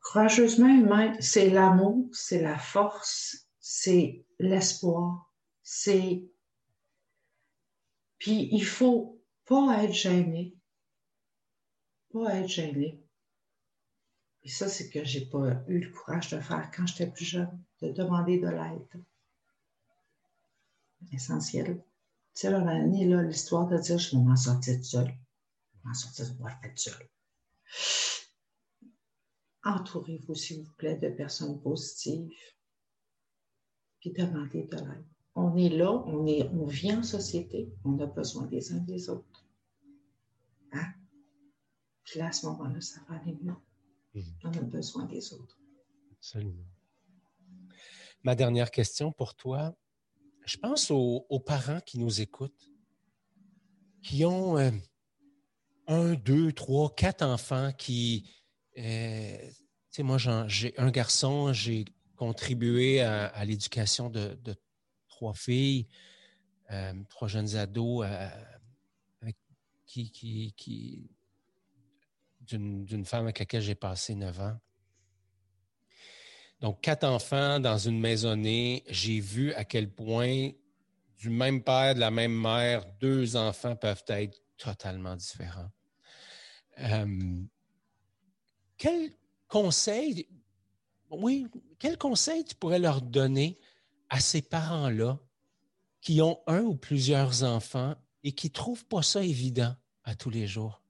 courageusement 0.00 0.68
humain, 0.68 1.14
c'est 1.20 1.50
l'amour, 1.50 2.08
c'est 2.12 2.40
la 2.40 2.58
force, 2.58 3.48
c'est 3.60 4.24
l'espoir, 4.38 5.30
c'est. 5.62 6.24
Puis, 8.18 8.48
il 8.52 8.64
faut 8.64 9.22
pas 9.44 9.84
être 9.84 9.92
gêné. 9.92 10.56
Pas 12.10 12.36
être 12.36 12.48
gêné. 12.48 13.02
Et 14.44 14.48
ça, 14.48 14.68
c'est 14.68 14.88
que 14.88 15.04
j'ai 15.04 15.26
pas 15.26 15.62
eu 15.68 15.80
le 15.80 15.90
courage 15.90 16.30
de 16.30 16.40
faire 16.40 16.70
quand 16.74 16.86
j'étais 16.86 17.10
plus 17.10 17.24
jeune, 17.24 17.62
de 17.82 17.90
demander 17.90 18.38
de 18.38 18.48
l'aide. 18.48 19.04
Essentiel. 21.12 21.76
Tu 21.76 21.82
sais, 22.34 22.50
là, 22.50 22.60
l'année, 22.60 23.06
là, 23.06 23.22
l'histoire 23.22 23.66
de 23.66 23.78
dire 23.78 23.98
je 23.98 24.16
vais 24.16 24.22
m'en 24.22 24.36
sortir 24.36 24.82
seul. 24.84 25.06
Je 25.06 25.10
vais 25.10 25.84
m'en 25.84 25.94
sortir, 25.94 26.24
je 26.24 26.32
vais 26.42 26.68
être 26.68 26.78
seul. 26.78 27.08
Entourez-vous, 29.64 30.34
s'il 30.34 30.62
vous 30.62 30.72
plaît, 30.74 30.96
de 30.96 31.08
personnes 31.08 31.60
positives. 31.60 32.32
Puis 34.00 34.12
demandez 34.12 34.64
de 34.64 34.76
l'aide. 34.76 35.04
On 35.34 35.56
est 35.56 35.68
là, 35.68 35.92
on, 35.92 36.26
est, 36.26 36.48
on 36.50 36.64
vit 36.64 36.92
en 36.92 37.02
société, 37.02 37.72
on 37.84 37.98
a 38.00 38.06
besoin 38.06 38.46
des 38.46 38.72
uns 38.72 38.78
des 38.78 39.08
autres. 39.08 39.46
Hein? 40.72 40.92
Puis 42.02 42.18
là, 42.18 42.28
à 42.28 42.32
ce 42.32 42.46
moment-là, 42.46 42.80
ça 42.80 43.00
va 43.08 43.16
aller 43.16 43.36
mieux. 43.42 43.54
Mhm. 44.14 44.24
On 44.44 44.52
a 44.52 44.62
besoin 44.62 45.04
des 45.06 45.32
autres. 45.32 45.58
Absolument. 46.12 46.66
Ma 48.24 48.34
dernière 48.34 48.70
question 48.70 49.12
pour 49.12 49.34
toi, 49.34 49.76
je 50.44 50.56
pense 50.56 50.90
aux, 50.90 51.42
parents 51.44 51.80
qui 51.80 51.98
nous 51.98 52.20
écoutent, 52.20 52.70
qui 54.02 54.24
ont 54.24 54.58
euh, 54.58 54.70
un, 55.86 56.14
deux, 56.14 56.52
trois, 56.52 56.94
quatre 56.94 57.22
enfants 57.22 57.72
qui... 57.72 58.30
Euh, 58.78 59.36
tu 59.46 59.54
sais, 59.90 60.02
moi, 60.02 60.18
j'ai 60.48 60.78
un 60.78 60.90
garçon, 60.90 61.52
j'ai 61.52 61.84
contribué 62.16 63.00
à, 63.00 63.44
l'éducation 63.44 64.10
de, 64.10 64.38
trois 65.08 65.34
filles, 65.34 65.86
euh, 66.70 66.94
trois 67.08 67.28
jeunes 67.28 67.56
ados 67.56 68.06
qui, 69.86 70.10
qui 70.10 71.10
d'une 72.56 73.04
femme 73.04 73.24
avec 73.24 73.38
laquelle 73.38 73.62
j'ai 73.62 73.74
passé 73.74 74.14
neuf 74.14 74.40
ans. 74.40 74.58
Donc, 76.60 76.80
quatre 76.80 77.04
enfants 77.04 77.60
dans 77.60 77.78
une 77.78 78.00
maisonnée, 78.00 78.82
j'ai 78.88 79.20
vu 79.20 79.52
à 79.54 79.64
quel 79.64 79.90
point 79.90 80.50
du 81.16 81.30
même 81.30 81.62
père, 81.62 81.94
de 81.94 82.00
la 82.00 82.10
même 82.10 82.34
mère, 82.34 82.84
deux 83.00 83.36
enfants 83.36 83.76
peuvent 83.76 84.04
être 84.08 84.40
totalement 84.56 85.16
différents. 85.16 85.70
Euh, 86.80 87.42
quel 88.76 89.10
conseil, 89.48 90.28
oui, 91.10 91.46
quel 91.78 91.98
conseil 91.98 92.44
tu 92.44 92.54
pourrais 92.54 92.78
leur 92.78 93.02
donner 93.02 93.58
à 94.08 94.20
ces 94.20 94.42
parents-là 94.42 95.18
qui 96.00 96.22
ont 96.22 96.40
un 96.46 96.62
ou 96.62 96.74
plusieurs 96.74 97.42
enfants 97.42 97.96
et 98.22 98.32
qui 98.32 98.48
ne 98.48 98.52
trouvent 98.52 98.86
pas 98.86 99.02
ça 99.02 99.22
évident 99.22 99.74
à 100.04 100.14
tous 100.14 100.30
les 100.30 100.46
jours? 100.46 100.82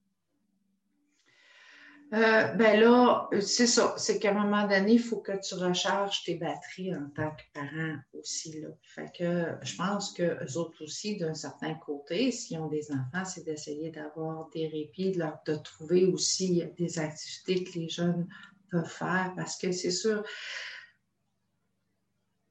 Euh, 2.14 2.54
ben 2.54 2.80
là, 2.80 3.28
c'est 3.40 3.66
ça. 3.66 3.94
C'est 3.98 4.18
qu'à 4.18 4.30
un 4.30 4.44
moment 4.44 4.66
donné, 4.66 4.94
il 4.94 5.00
faut 5.00 5.20
que 5.20 5.32
tu 5.46 5.54
recharges 5.54 6.24
tes 6.24 6.36
batteries 6.36 6.94
en 6.94 7.10
tant 7.10 7.30
que 7.30 7.42
parent 7.52 7.98
aussi. 8.14 8.60
Là. 8.60 8.68
Fait 8.82 9.12
que 9.14 9.56
je 9.62 9.76
pense 9.76 10.12
que 10.12 10.22
eux 10.22 10.56
autres 10.56 10.82
aussi, 10.82 11.18
d'un 11.18 11.34
certain 11.34 11.74
côté, 11.74 12.32
s'ils 12.32 12.58
ont 12.58 12.68
des 12.68 12.90
enfants, 12.90 13.26
c'est 13.26 13.44
d'essayer 13.44 13.90
d'avoir 13.90 14.48
des 14.50 14.68
répits, 14.68 15.12
de, 15.12 15.18
leur, 15.18 15.38
de 15.46 15.56
trouver 15.56 16.06
aussi 16.06 16.64
des 16.78 16.98
activités 16.98 17.64
que 17.64 17.78
les 17.78 17.88
jeunes 17.90 18.26
peuvent 18.70 18.88
faire. 18.88 19.34
Parce 19.36 19.58
que 19.58 19.70
c'est 19.70 19.90
sûr, 19.90 20.24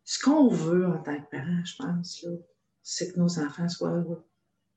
ce 0.04 0.24
qu'on 0.24 0.50
veut 0.50 0.86
en 0.86 1.02
tant 1.02 1.20
que 1.20 1.30
parent, 1.32 1.66
je 1.66 1.76
pense, 1.78 2.26
c'est 2.84 3.12
que 3.12 3.20
nos 3.20 3.40
enfants 3.40 3.70
soient 3.70 3.90
heureux. 3.90 4.24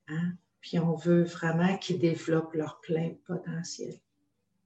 Hein? 0.09 0.33
puis 0.61 0.79
on 0.79 0.95
veut 0.95 1.23
vraiment 1.23 1.77
qu'ils 1.79 1.99
développent 1.99 2.55
leur 2.55 2.81
plein 2.81 3.15
potentiel. 3.27 3.99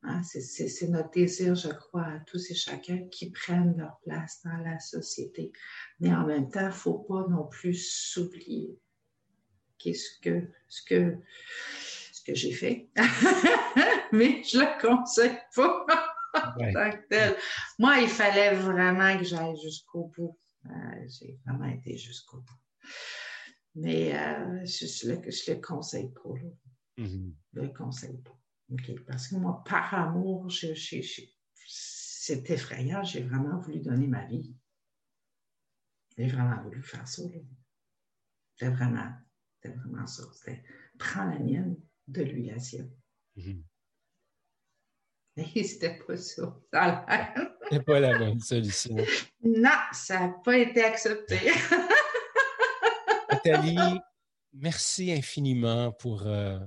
Hein, 0.07 0.23
c'est 0.23 0.89
notre 0.89 1.11
désir, 1.13 1.55
je 1.55 1.69
crois, 1.69 2.05
à 2.05 2.21
tous 2.21 2.51
et 2.51 2.55
chacun 2.55 3.09
qui 3.09 3.31
prennent 3.31 3.75
leur 3.79 3.99
place 4.01 4.43
dans 4.45 4.59
la 4.59 4.79
société. 4.79 5.51
Mais 5.99 6.15
en 6.15 6.27
même 6.27 6.51
temps, 6.51 6.61
il 6.61 6.67
ne 6.67 6.73
faut 6.73 6.99
pas 6.99 7.27
non 7.29 7.47
plus 7.47 7.75
s'oublier. 7.75 8.79
Qu'est-ce 9.79 10.21
que, 10.21 10.47
ce 10.69 10.83
que, 10.83 11.17
ce 12.13 12.23
que 12.23 12.35
j'ai 12.35 12.53
fait. 12.53 12.91
Mais 14.13 14.43
je 14.45 14.59
ne 14.59 14.65
le 14.65 14.81
conseille 14.81 15.39
pas 15.55 15.87
Moi, 17.79 18.01
il 18.01 18.09
fallait 18.09 18.55
vraiment 18.55 19.17
que 19.17 19.25
j'aille 19.25 19.59
jusqu'au 19.63 20.13
bout. 20.17 20.39
Euh, 20.67 21.07
j'ai 21.09 21.39
vraiment 21.47 21.73
été 21.73 21.97
jusqu'au 21.97 22.39
bout. 22.39 22.91
Mais 23.75 24.15
euh, 24.15 24.65
je 24.65 25.09
ne 25.09 25.15
le, 25.15 25.61
conseille 25.61 26.11
pas. 26.13 26.31
Mm-hmm. 26.99 27.33
Je 27.55 27.61
le 27.61 27.69
conseille 27.69 28.19
pas. 28.19 28.39
Parce 29.07 29.29
que 29.29 29.37
moi, 29.37 29.63
par 29.65 29.95
amour, 29.95 30.51
c'est 30.51 32.51
effrayant. 32.51 33.05
J'ai 33.05 33.23
vraiment 33.23 33.59
voulu 33.59 33.81
donner 33.81 34.07
ma 34.07 34.25
vie. 34.27 34.55
J'ai 36.17 36.29
vraiment 36.29 36.63
voulu 36.63 36.83
faire 36.83 37.07
ça. 37.07 37.23
C'était 38.57 38.73
vraiment, 38.73 39.13
vraiment 39.63 40.07
ça. 40.07 40.23
C'était 40.33 40.63
prends 40.99 41.25
la 41.25 41.39
mienne, 41.39 41.77
de 42.07 42.23
lui 42.23 42.47
la 42.47 42.59
sienne. 42.59 42.91
Mm-hmm. 43.37 43.65
Mais 45.37 45.65
c'était 45.65 45.99
pas 45.99 46.17
ça. 46.17 46.57
C'était 47.65 47.83
pas 47.83 47.99
la 47.99 48.17
bonne 48.17 48.39
solution. 48.39 48.95
Non, 49.43 49.71
ça 49.93 50.21
n'a 50.21 50.29
pas 50.29 50.57
été 50.57 50.85
accepté. 50.85 51.37
Nathalie, 53.31 54.01
merci 54.53 55.11
infiniment 55.11 55.91
pour, 55.91 56.29
euh, 56.29 56.61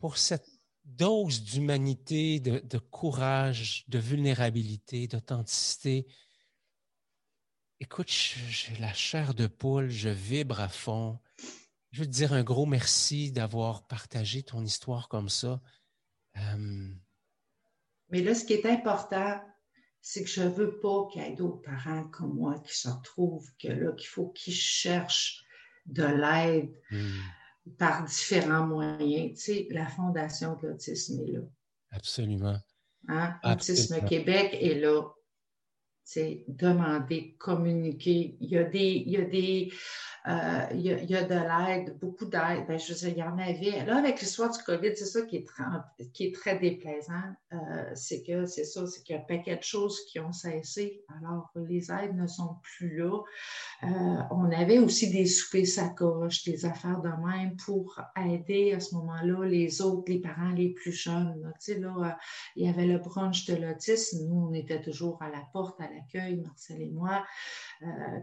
pour 0.00 0.16
cette 0.16 0.48
dose 0.84 1.44
d'humanité, 1.44 2.40
de, 2.40 2.78
courage, 2.78 3.84
de 3.88 3.98
vulnérabilité, 3.98 5.06
d'authenticité. 5.06 6.06
Écoute, 7.78 8.10
j'ai 8.10 8.76
la 8.76 8.92
chair 8.92 9.34
de 9.34 9.46
poule, 9.46 9.88
je 9.88 10.08
vibre 10.08 10.60
à 10.60 10.68
fond. 10.68 11.18
Je 11.92 12.00
veux 12.00 12.06
te 12.06 12.10
dire 12.10 12.32
un 12.32 12.42
gros 12.42 12.66
merci 12.66 13.30
d'avoir 13.30 13.86
partagé 13.86 14.42
ton 14.42 14.64
histoire 14.64 15.08
comme 15.08 15.28
ça. 15.28 15.60
Euh, 16.36 16.88
Mais 18.08 18.22
là, 18.22 18.34
ce 18.34 18.44
qui 18.44 18.54
est 18.54 18.66
important, 18.66 19.40
c'est 20.00 20.24
que 20.24 20.30
je 20.30 20.42
ne 20.42 20.48
veux 20.48 20.80
pas 20.80 21.08
qu'il 21.12 21.22
y 21.22 21.26
ait 21.26 21.34
d'autres 21.34 21.62
parents 21.62 22.08
comme 22.08 22.34
moi 22.34 22.58
qui 22.60 22.76
se 22.76 22.88
retrouvent, 22.88 23.50
que 23.58 23.68
là, 23.68 23.92
qu'il 23.92 24.08
faut 24.08 24.28
qu'ils 24.28 24.54
cherchent 24.54 25.44
de 25.86 26.04
l'aide. 26.04 26.72
Hmm 26.90 27.20
par 27.78 28.04
différents 28.04 28.66
moyens. 28.66 29.38
Tu 29.38 29.40
sais, 29.40 29.68
la 29.70 29.86
Fondation 29.86 30.56
de 30.56 30.68
l'autisme 30.68 31.20
est 31.26 31.32
là. 31.32 31.40
Absolument. 31.90 32.58
Hein? 33.08 33.34
Autisme 33.44 34.04
Québec 34.06 34.56
est 34.60 34.80
là. 34.80 35.02
C'est 36.12 36.42
demander, 36.48 37.36
communiquer. 37.38 38.36
Il 38.40 38.50
y 38.50 38.58
a 38.58 38.64
des, 38.64 39.04
il 39.06 39.12
y 39.12 39.16
a 39.16 39.24
des, 39.24 39.70
euh, 40.28 40.66
il, 40.74 40.82
y 40.82 41.16
a, 41.16 41.22
de 41.22 41.34
l'aide, 41.34 41.96
beaucoup 41.98 42.26
d'aide. 42.26 42.66
Ben, 42.66 42.78
je 42.78 42.92
dire, 42.92 43.08
il 43.08 43.16
y 43.16 43.22
en 43.22 43.38
avait. 43.38 43.86
Là, 43.86 43.98
avec 43.98 44.20
l'histoire 44.20 44.50
du 44.50 44.62
COVID, 44.64 44.94
c'est 44.96 45.06
ça 45.06 45.22
qui 45.22 45.36
est, 45.36 45.46
très, 45.46 45.64
qui 46.12 46.26
est 46.26 46.34
très 46.34 46.58
déplaisant. 46.58 47.32
Euh, 47.52 47.56
c'est 47.94 48.22
que 48.22 48.44
c'est 48.44 48.64
ça, 48.64 48.86
c'est 48.86 49.02
qu'il 49.02 49.14
y 49.14 49.18
a 49.18 49.22
un 49.22 49.24
paquet 49.24 49.56
de 49.56 49.62
choses 49.62 50.00
qui 50.06 50.20
ont 50.20 50.32
cessé. 50.32 51.02
Alors, 51.16 51.50
les 51.54 51.90
aides 51.90 52.16
ne 52.16 52.26
sont 52.26 52.56
plus 52.62 52.98
là. 52.98 53.22
Euh, 53.84 53.86
on 54.32 54.50
avait 54.50 54.78
aussi 54.78 55.10
des 55.10 55.26
soupers 55.26 55.64
sacoches, 55.64 56.44
des 56.44 56.66
affaires 56.66 57.00
de 57.00 57.08
même 57.08 57.56
pour 57.56 57.98
aider 58.16 58.72
à 58.72 58.80
ce 58.80 58.96
moment-là 58.96 59.46
les 59.46 59.80
autres, 59.80 60.10
les 60.10 60.18
parents 60.18 60.50
les 60.50 60.70
plus 60.70 60.92
jeunes. 60.92 61.50
Tu 61.60 61.74
sais, 61.74 61.78
là, 61.78 62.18
il 62.56 62.66
y 62.66 62.68
avait 62.68 62.86
le 62.86 62.98
brunch 62.98 63.46
de 63.46 63.54
l'autisme. 63.54 64.26
Nous, 64.28 64.48
on 64.50 64.52
était 64.52 64.82
toujours 64.82 65.22
à 65.22 65.30
la 65.30 65.42
porte, 65.52 65.80
à 65.80 65.88
l'accueil, 66.00 66.40
Marcel 66.40 66.82
et 66.82 66.90
moi. 66.90 67.24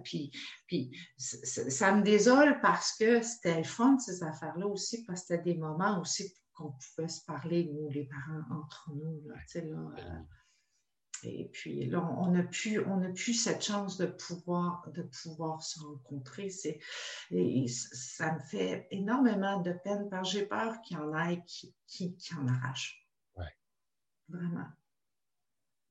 puis, 0.04 0.32
puis 0.68 0.92
ça 1.18 1.94
me 1.94 2.04
désole 2.04 2.60
parce 2.62 2.96
que 2.98 3.22
c'était 3.22 3.58
le 3.58 3.63
fun, 3.63 3.98
ces 4.00 4.24
affaires-là 4.24 4.68
aussi, 4.68 5.04
parce 5.06 5.22
que 5.22 5.28
c'était 5.28 5.54
des 5.54 5.58
moments 5.58 6.00
aussi 6.02 6.34
qu'on 6.58 6.72
pouvait 6.72 7.08
se 7.08 7.24
parler, 7.24 7.70
nous, 7.72 7.90
les 7.90 8.06
parents, 8.06 8.60
entre 8.60 8.92
nous. 8.94 9.22
Là, 9.28 9.36
euh, 9.56 10.20
et 11.24 11.50
puis 11.52 11.86
là, 11.86 12.04
on 12.18 12.32
n'a 12.32 12.44
plus, 12.44 12.84
on 12.86 13.02
a 13.02 13.10
plus 13.10 13.34
cette 13.34 13.63
chance 13.63 13.98
de 13.98 14.08
pouvoir, 14.08 14.88
de 14.94 15.04
pouvoir 15.04 15.62
se 15.62 15.80
rencontrer. 15.80 16.50
C'est, 16.50 16.80
et 17.32 17.68
ça 17.68 18.34
me 18.34 18.40
fait 18.40 18.88
énormément 18.92 19.62
de 19.62 19.72
peine 19.72 20.10
parce 20.10 20.32
que 20.32 20.40
j'ai 20.40 20.46
peur 20.46 20.82
qu'il 20.82 20.98
y 20.98 21.00
en 21.00 21.16
ait 21.18 21.44
qui, 21.46 21.76
qui, 21.86 22.16
qui 22.16 22.34
en 22.36 22.48
arrachent. 22.48 23.08
Ouais. 23.36 23.56
Vraiment. 24.30 24.68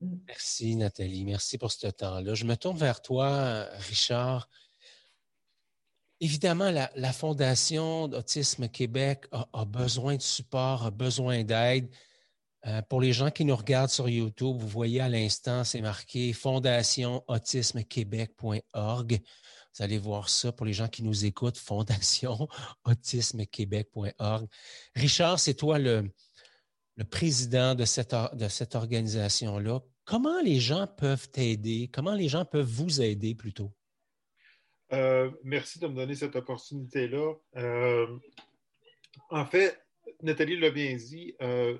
Mm. 0.00 0.16
Merci 0.26 0.76
Nathalie, 0.76 1.24
merci 1.24 1.58
pour 1.58 1.72
ce 1.72 1.86
temps-là. 1.86 2.34
Je 2.34 2.44
me 2.44 2.56
tourne 2.56 2.76
vers 2.76 3.00
toi, 3.02 3.64
Richard. 3.88 4.48
Évidemment, 6.20 6.70
la, 6.70 7.12
Fondation 7.12 8.08
d'Autisme 8.08 8.68
Québec 8.68 9.26
a, 9.32 9.64
besoin 9.66 10.16
de 10.16 10.22
support, 10.22 10.86
a 10.86 10.90
besoin 10.90 11.44
d'aide. 11.44 11.90
Euh, 12.66 12.80
pour 12.82 13.00
les 13.02 13.12
gens 13.12 13.30
qui 13.30 13.44
nous 13.44 13.54
regardent 13.54 13.90
sur 13.90 14.08
YouTube, 14.08 14.56
vous 14.58 14.66
voyez 14.66 15.00
à 15.00 15.10
l'instant, 15.10 15.62
c'est 15.62 15.82
marqué 15.82 16.32
fondationautismequebec.org. 16.32 19.20
Vous 19.76 19.84
allez 19.84 19.98
voir 19.98 20.30
ça 20.30 20.52
pour 20.52 20.64
les 20.64 20.72
gens 20.72 20.88
qui 20.88 21.02
nous 21.02 21.26
écoutent, 21.26 21.58
fondationautismequebec.org. 21.58 24.46
Richard, 24.94 25.38
c'est 25.38 25.52
toi 25.52 25.78
le, 25.78 26.10
président 27.04 27.74
de 27.74 27.84
cette, 27.84 28.74
organisation-là. 28.74 29.80
Comment 30.04 30.40
les 30.40 30.60
gens 30.60 30.86
peuvent 30.86 31.28
t'aider? 31.30 31.90
Comment 31.92 32.14
les 32.14 32.28
gens 32.28 32.44
peuvent 32.44 32.66
vous 32.66 33.02
aider 33.02 33.34
plutôt? 33.34 33.72
Euh, 34.92 35.30
merci 35.42 35.78
de 35.78 35.88
me 35.88 35.94
donner 35.94 36.14
cette 36.14 36.36
opportunité-là. 36.36 37.34
Euh, 37.56 38.06
en 39.30 39.44
fait, 39.44 39.78
Nathalie 40.22 40.58
l'a 40.58 40.70
bien 40.70 40.94
dit, 40.94 41.34
euh, 41.42 41.76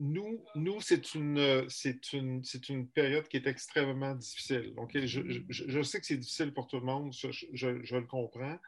nous, 0.00 0.44
nous 0.54 0.80
c'est 0.80 1.14
une, 1.14 1.66
une, 2.12 2.42
une, 2.68 2.88
période 2.88 3.28
qui 3.28 3.36
est 3.36 3.46
extrêmement 3.46 4.14
difficile. 4.14 4.74
Donc, 4.74 4.90
je, 4.96 5.82
sais 5.82 6.00
que 6.00 6.06
c'est 6.06 6.16
difficile 6.16 6.52
pour 6.52 6.66
tout 6.66 6.80
le 6.80 6.86
monde, 6.86 7.12
je, 7.12 7.66
le 7.68 8.06
comprends. 8.06 8.58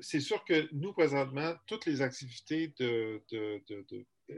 c'est 0.00 0.20
sûr 0.20 0.44
que 0.44 0.68
nous, 0.72 0.92
présentement, 0.92 1.54
toutes 1.66 1.86
les 1.86 2.02
activités 2.02 2.72
de, 2.78 3.20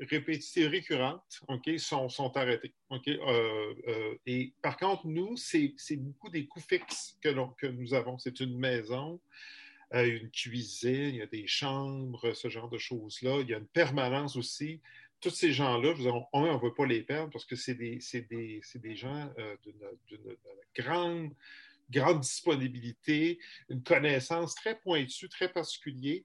répétitives 0.02 0.68
récurrentes 0.68 1.40
okay, 1.48 1.78
sont, 1.78 2.08
sont 2.08 2.36
arrêtées. 2.36 2.72
Okay? 2.90 3.18
Euh, 3.20 3.74
euh, 3.88 4.14
et 4.26 4.52
par 4.62 4.76
contre, 4.76 5.06
nous, 5.06 5.36
c'est 5.36 5.74
beaucoup 5.96 6.30
des 6.30 6.46
coûts 6.46 6.60
fixes 6.60 7.18
que, 7.22 7.30
que 7.56 7.66
nous 7.66 7.94
avons. 7.94 8.18
C'est 8.18 8.40
une 8.40 8.58
maison, 8.58 9.20
euh, 9.94 10.20
une 10.20 10.30
cuisine, 10.30 11.14
il 11.14 11.16
y 11.16 11.22
a 11.22 11.26
des 11.26 11.46
chambres, 11.46 12.32
ce 12.34 12.48
genre 12.48 12.68
de 12.68 12.78
choses-là. 12.78 13.40
Il 13.40 13.48
y 13.48 13.54
a 13.54 13.58
une 13.58 13.66
permanence 13.66 14.36
aussi. 14.36 14.80
Tous 15.20 15.30
ces 15.30 15.52
gens-là, 15.52 15.94
on 16.32 16.52
ne 16.52 16.62
veut 16.62 16.74
pas 16.74 16.86
les 16.86 17.02
perdre 17.02 17.30
parce 17.30 17.46
que 17.46 17.56
c'est 17.56 17.74
des, 17.74 17.98
des, 18.12 18.60
des, 18.74 18.96
gens 18.96 19.32
d'une 19.62 20.36
grande, 20.76 21.32
grande 21.90 22.20
disponibilité, 22.20 23.38
une 23.70 23.82
connaissance 23.82 24.54
très 24.54 24.78
pointue, 24.78 25.30
très 25.30 25.50
particulière. 25.50 26.20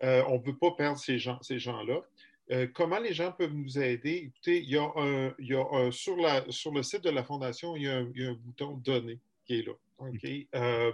on 0.00 0.38
ne 0.38 0.46
veut 0.46 0.56
pas 0.56 0.70
perdre 0.76 0.98
ces 0.98 1.18
gens-là. 1.18 1.40
Ces 1.42 1.58
gens 1.58 1.82
euh, 2.50 2.66
comment 2.74 2.98
les 2.98 3.14
gens 3.14 3.32
peuvent 3.32 3.54
nous 3.54 3.78
aider? 3.78 4.30
Écoutez, 4.30 4.60
il 4.60 4.70
y 4.70 4.76
a, 4.76 4.90
un, 4.96 5.34
il 5.38 5.46
y 5.46 5.54
a 5.54 5.90
sur, 5.90 6.16
la, 6.16 6.44
sur, 6.50 6.72
le 6.72 6.82
site 6.82 7.04
de 7.04 7.10
la 7.10 7.24
Fondation, 7.24 7.76
il 7.76 7.84
y 7.84 7.88
a 7.88 7.96
un, 7.96 8.06
un 8.06 8.34
bouton 8.34 8.76
Donner 8.76 9.18
qui 9.46 9.60
est 9.60 9.66
là. 9.66 9.72
OK? 9.98 10.28
Euh, 10.54 10.92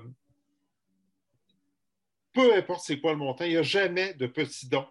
peu 2.33 2.55
importe 2.55 2.83
c'est 2.85 3.01
quoi 3.01 3.12
le 3.12 3.19
montant, 3.19 3.45
il 3.45 3.51
n'y 3.51 3.57
a 3.57 3.62
jamais 3.62 4.14
de 4.14 4.27
petits 4.27 4.69
dons. 4.69 4.87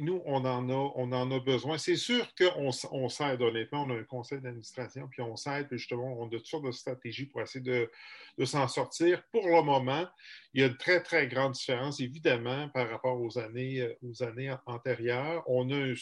Nous, 0.00 0.22
on 0.26 0.44
en 0.44 0.68
a, 0.68 0.92
on 0.96 1.10
en 1.12 1.30
a 1.30 1.40
besoin. 1.40 1.78
C'est 1.78 1.96
sûr 1.96 2.26
qu'on 2.34 2.70
on 2.90 3.08
s'aide, 3.08 3.40
honnêtement. 3.40 3.84
On 3.84 3.90
a 3.90 3.94
un 3.94 4.04
conseil 4.04 4.40
d'administration, 4.40 5.08
puis 5.10 5.22
on 5.22 5.36
s'aide, 5.36 5.68
puis 5.68 5.78
justement, 5.78 6.20
on 6.20 6.26
a 6.26 6.30
toutes 6.30 6.46
sortes 6.46 6.66
de 6.66 6.72
stratégies 6.72 7.26
pour 7.26 7.40
essayer 7.40 7.64
de, 7.64 8.44
s'en 8.44 8.68
sortir. 8.68 9.22
Pour 9.32 9.46
le 9.46 9.62
moment, 9.62 10.06
il 10.52 10.60
y 10.60 10.64
a 10.64 10.66
une 10.66 10.76
très, 10.76 11.02
très 11.02 11.26
grande 11.26 11.52
différence, 11.52 12.00
évidemment, 12.00 12.68
par 12.68 12.90
rapport 12.90 13.18
aux 13.18 13.38
années, 13.38 13.80
euh, 13.80 13.98
aux 14.02 14.22
années 14.22 14.54
antérieures. 14.66 15.42
On 15.46 15.70
a 15.70 15.94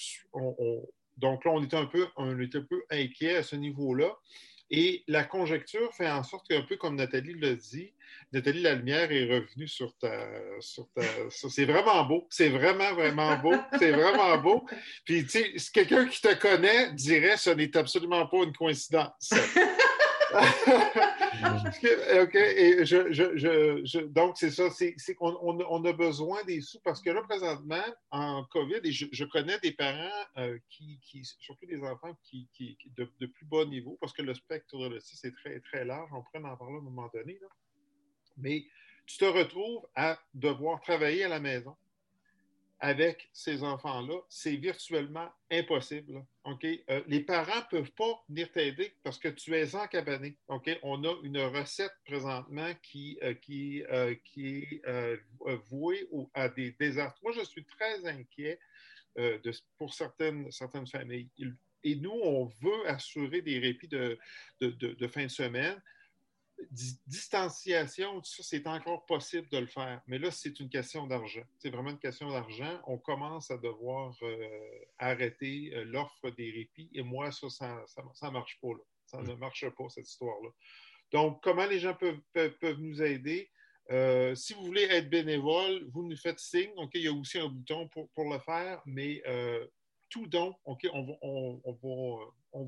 donc 1.19 1.45
là, 1.45 1.53
on 1.53 1.63
est 1.63 1.75
un 1.75 1.87
peu, 1.87 2.09
on 2.17 2.41
est 2.41 2.57
un 2.57 2.63
peu 2.63 2.83
inquiet 2.91 3.37
à 3.37 3.43
ce 3.43 3.55
niveau-là. 3.55 4.17
Et 4.75 5.05
la 5.07 5.23
conjecture 5.23 5.93
fait 5.95 6.09
en 6.09 6.23
sorte 6.23 6.49
qu'un 6.49 6.63
peu 6.63 6.77
comme 6.77 6.97
Nathalie 6.97 7.39
l'a 7.39 7.55
dit, 7.55 7.93
Nathalie 8.33 8.63
La 8.63 8.75
Lumière 8.75 9.13
est 9.13 9.25
revenue 9.25 9.69
sur 9.69 9.95
ta. 9.99 10.11
Sur 10.61 10.89
ta 10.95 11.03
c'est 11.29 11.67
vraiment 11.67 12.05
beau. 12.05 12.27
C'est 12.31 12.49
vraiment, 12.49 12.95
vraiment 12.95 13.37
beau. 13.37 13.55
C'est 13.79 13.91
vraiment 13.93 14.39
beau. 14.39 14.67
Puis, 15.05 15.27
tu 15.27 15.59
sais, 15.59 15.73
quelqu'un 15.73 16.07
qui 16.07 16.23
te 16.23 16.35
connaît 16.35 16.91
dirait 16.95 17.37
ce 17.37 17.51
n'est 17.51 17.77
absolument 17.77 18.27
pas 18.27 18.39
une 18.45 18.57
coïncidence. 18.57 19.35
OK, 22.23 22.35
et 22.35 22.85
je, 22.85 23.13
je, 23.13 23.37
je, 23.85 24.01
donc 24.01 24.37
c'est 24.37 24.51
ça, 24.51 24.71
c'est 24.71 25.15
qu'on 25.15 25.37
on, 25.41 25.85
a 25.85 25.93
besoin 25.93 26.43
des 26.45 26.61
sous 26.61 26.81
parce 26.81 27.01
que 27.03 27.11
là, 27.11 27.23
présentement, 27.23 27.85
en 28.11 28.45
COVID, 28.45 28.81
et 28.85 28.93
je, 28.93 29.25
connais 29.25 29.59
des 29.61 29.73
parents 29.73 30.25
euh, 30.39 30.59
qui, 30.71 30.99
qui, 31.03 31.25
surtout 31.25 31.67
des 31.67 31.83
enfants 31.83 32.17
qui, 32.25 32.49
qui 32.53 32.77
de, 32.97 33.11
de, 33.21 33.27
plus 33.27 33.47
bas 33.47 33.65
niveau, 33.65 33.99
parce 34.01 34.13
que 34.13 34.23
le 34.23 34.35
spectre 34.35 34.79
de 34.79 34.89
l'autisme 34.89 35.27
est 35.27 35.37
très, 35.37 35.61
très 35.61 35.85
large, 35.85 36.11
on 36.13 36.23
pourrait 36.23 36.51
en 36.51 36.57
parler 36.57 36.77
à 36.77 36.79
un 36.79 36.83
moment 36.83 37.11
donné, 37.13 37.39
là. 37.41 37.49
mais 38.37 38.65
tu 39.07 39.19
te 39.19 39.25
retrouves 39.25 39.87
à 39.95 40.19
devoir 40.35 40.81
travailler 40.81 41.25
à 41.25 41.29
la 41.29 41.41
maison 41.41 41.77
avec 42.83 43.31
ces 43.33 43.63
enfants-là, 43.63 44.17
c'est 44.29 44.57
virtuellement 44.57 45.31
impossible. 45.53 46.27
Euh, 46.65 47.03
les 47.07 47.21
parents 47.21 47.61
ne 47.61 47.79
peuvent 47.79 47.93
pas 47.93 48.25
venir 48.29 48.51
t'aider 48.51 48.93
parce 49.05 49.21
que 49.21 49.29
tu 49.29 49.55
es 49.55 49.77
encabané. 49.77 50.37
OK? 50.49 50.69
On 50.83 51.05
a 51.05 51.15
une 51.23 51.39
recette 51.39 51.93
présentement 52.05 52.73
qui, 52.83 53.21
euh, 53.23 53.35
euh, 53.89 54.17
est 55.47 55.57
vouée 55.71 56.09
à 56.35 56.49
des 56.49 56.73
désastres. 56.73 57.21
Moi, 57.23 57.33
je 57.39 57.45
suis 57.45 57.65
très 57.65 58.05
inquiet 58.05 58.59
pour 59.79 59.95
certaines, 59.95 60.51
familles. 60.91 61.31
Et 61.85 61.95
nous, 61.95 62.11
on 62.11 62.47
veut 62.47 62.89
assurer 62.89 63.43
des 63.43 63.61
répits 63.61 63.87
de 63.87 64.19
fin 65.07 65.23
de 65.23 65.31
semaine 65.31 65.81
distanciation, 67.07 68.23
ça, 68.23 68.43
c'est 68.43 68.67
encore 68.67 69.05
possible 69.07 69.49
de 69.49 69.59
le 69.59 69.67
faire. 69.67 70.01
Mais 70.07 70.19
là, 70.19 70.31
c'est 70.31 70.59
une 70.61 70.69
question 70.69 71.07
d'argent. 71.07 71.43
C'est 71.59 71.71
vraiment 71.71 71.91
une 71.91 71.99
question 71.99 72.31
d'argent. 72.31 72.81
On 72.87 72.99
commence 72.99 73.51
à 73.51 73.59
devoir 73.59 74.17
euh, 74.23 74.59
arrêter 74.99 75.73
euh, 75.75 75.85
l'offre 75.85 76.31
des 76.31 76.51
répits. 76.51 76.91
Et 76.95 77.03
moi, 77.03 77.31
ça, 77.33 77.49
ça 77.51 77.85
ne 78.23 78.31
marche 78.31 78.59
pas. 78.61 78.69
Ça 79.07 79.23
ne 79.23 79.35
marche 79.35 79.69
pas, 79.69 79.89
cette 79.89 80.09
histoire-là. 80.09 80.51
Donc, 81.13 81.43
comment 81.43 81.67
les 81.67 81.79
gens 81.79 81.95
peuvent, 81.95 82.21
peuvent, 82.33 82.81
nous 82.81 83.03
aider? 83.03 83.51
Euh, 83.91 84.35
si 84.35 84.55
vous 84.55 84.65
voulez 84.65 84.85
être 84.85 85.11
bénévole, 85.11 85.87
vous 85.93 86.05
nous 86.05 86.17
faites 86.17 86.39
signe. 86.39 86.73
OK, 86.77 86.93
il 86.95 87.03
y 87.03 87.09
a 87.09 87.13
aussi 87.13 87.39
un 87.39 87.49
bouton 87.49 87.89
pour, 87.89 88.09
pour 88.11 88.33
le 88.33 88.39
faire, 88.39 88.81
mais 88.87 89.23
tout 90.13 90.27
don, 90.27 90.55
OK, 90.67 90.87
on 90.93 91.05
va, 91.05 91.15
on, 91.23 91.63
va 91.65 91.73
on 92.53 92.65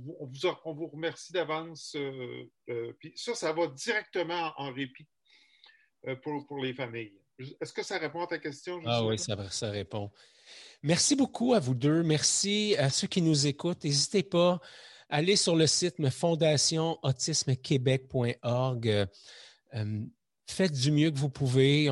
vous, 0.73 0.89
remercie 0.89 1.33
d'avance. 1.33 1.95
Euh, 1.95 2.51
euh, 2.71 2.95
puis 2.99 3.13
ça, 3.17 3.35
ça 3.35 3.53
va 3.53 3.67
directement 3.67 4.55
en 4.57 4.73
répit 4.73 5.07
euh, 6.09 6.17
pour, 6.17 6.59
les 6.63 6.73
familles. 6.73 7.13
Est-ce 7.61 7.75
que 7.75 7.83
ça 7.83 7.99
répond 7.99 8.23
à 8.23 8.27
ta 8.27 8.39
question? 8.39 8.81
Ah 8.87 9.05
oui, 9.05 9.19
ça, 9.19 9.37
ça, 9.51 9.71
répond. 9.71 10.11
Merci 10.83 11.17
beaucoup 11.17 11.53
à 11.53 11.61
vous 11.61 11.75
deux. 11.75 12.03
Merci 12.03 12.77
à 12.79 12.89
ceux 12.89 13.09
qui 13.09 13.21
nous 13.21 13.47
écoutent. 13.47 13.85
N'hésitez 13.85 14.23
pas 14.23 14.59
à 15.11 15.17
aller 15.17 15.37
sur 15.37 15.55
le 15.55 15.67
site 15.67 15.97
fondationautismequebec.org. 16.09 19.07
faites 20.47 20.73
du 20.73 20.93
mieux 20.93 21.11
que 21.11 21.19
vous 21.19 21.29
pouvez. 21.29 21.91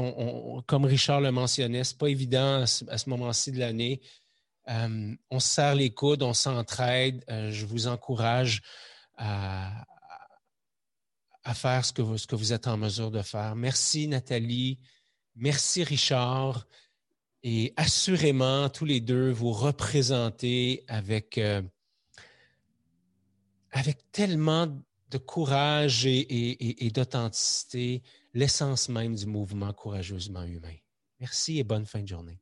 comme 0.67 0.87
Richard 0.87 1.21
le 1.21 1.31
mentionnait, 1.31 1.85
ce 1.85 1.93
n'est 1.93 1.99
pas 1.99 2.09
évident 2.09 2.63
à 2.63 2.67
ce 2.67 3.11
moment-ci 3.11 3.53
de 3.53 3.59
l'année. 3.59 4.01
Euh, 4.69 5.15
on 5.31 5.41
se 5.41 5.49
serre 5.49 5.75
les 5.75 5.93
coudes, 5.93 6.23
on 6.23 6.35
s'entraide. 6.35 7.25
Euh, 7.29 7.51
je 7.51 7.67
vous 7.67 7.87
encourage 7.87 8.63
à, 9.17 9.85
faire 11.55 11.85
ce 11.85 11.93
que, 11.93 12.03
vous, 12.03 12.53
êtes 12.53 12.67
en 12.67 12.77
mesure 12.77 13.11
de 13.11 13.23
faire. 13.23 13.55
Merci 13.57 14.09
Nathalie, 14.09 14.79
merci 15.35 15.85
Richard. 15.85 16.67
Et 17.43 17.73
assurément, 17.77 18.69
tous 18.69 18.85
les 18.85 19.01
deux, 19.01 19.31
vous 19.31 19.51
représentez 19.51 20.85
avec, 20.87 21.39
euh, 21.39 21.61
avec 23.73 24.13
tellement 24.13 24.69
de 25.11 25.19
courage 25.19 26.07
et 26.07 26.91
d'authenticité 26.95 28.03
l'essence 28.33 28.89
même 28.89 29.15
du 29.15 29.27
mouvement 29.27 29.73
courageusement 29.73 30.45
humain. 30.45 30.77
Merci 31.21 31.59
et 31.59 31.65
bonne 31.65 31.87
fin 31.87 32.01
de 32.01 32.09
journée. 32.09 32.42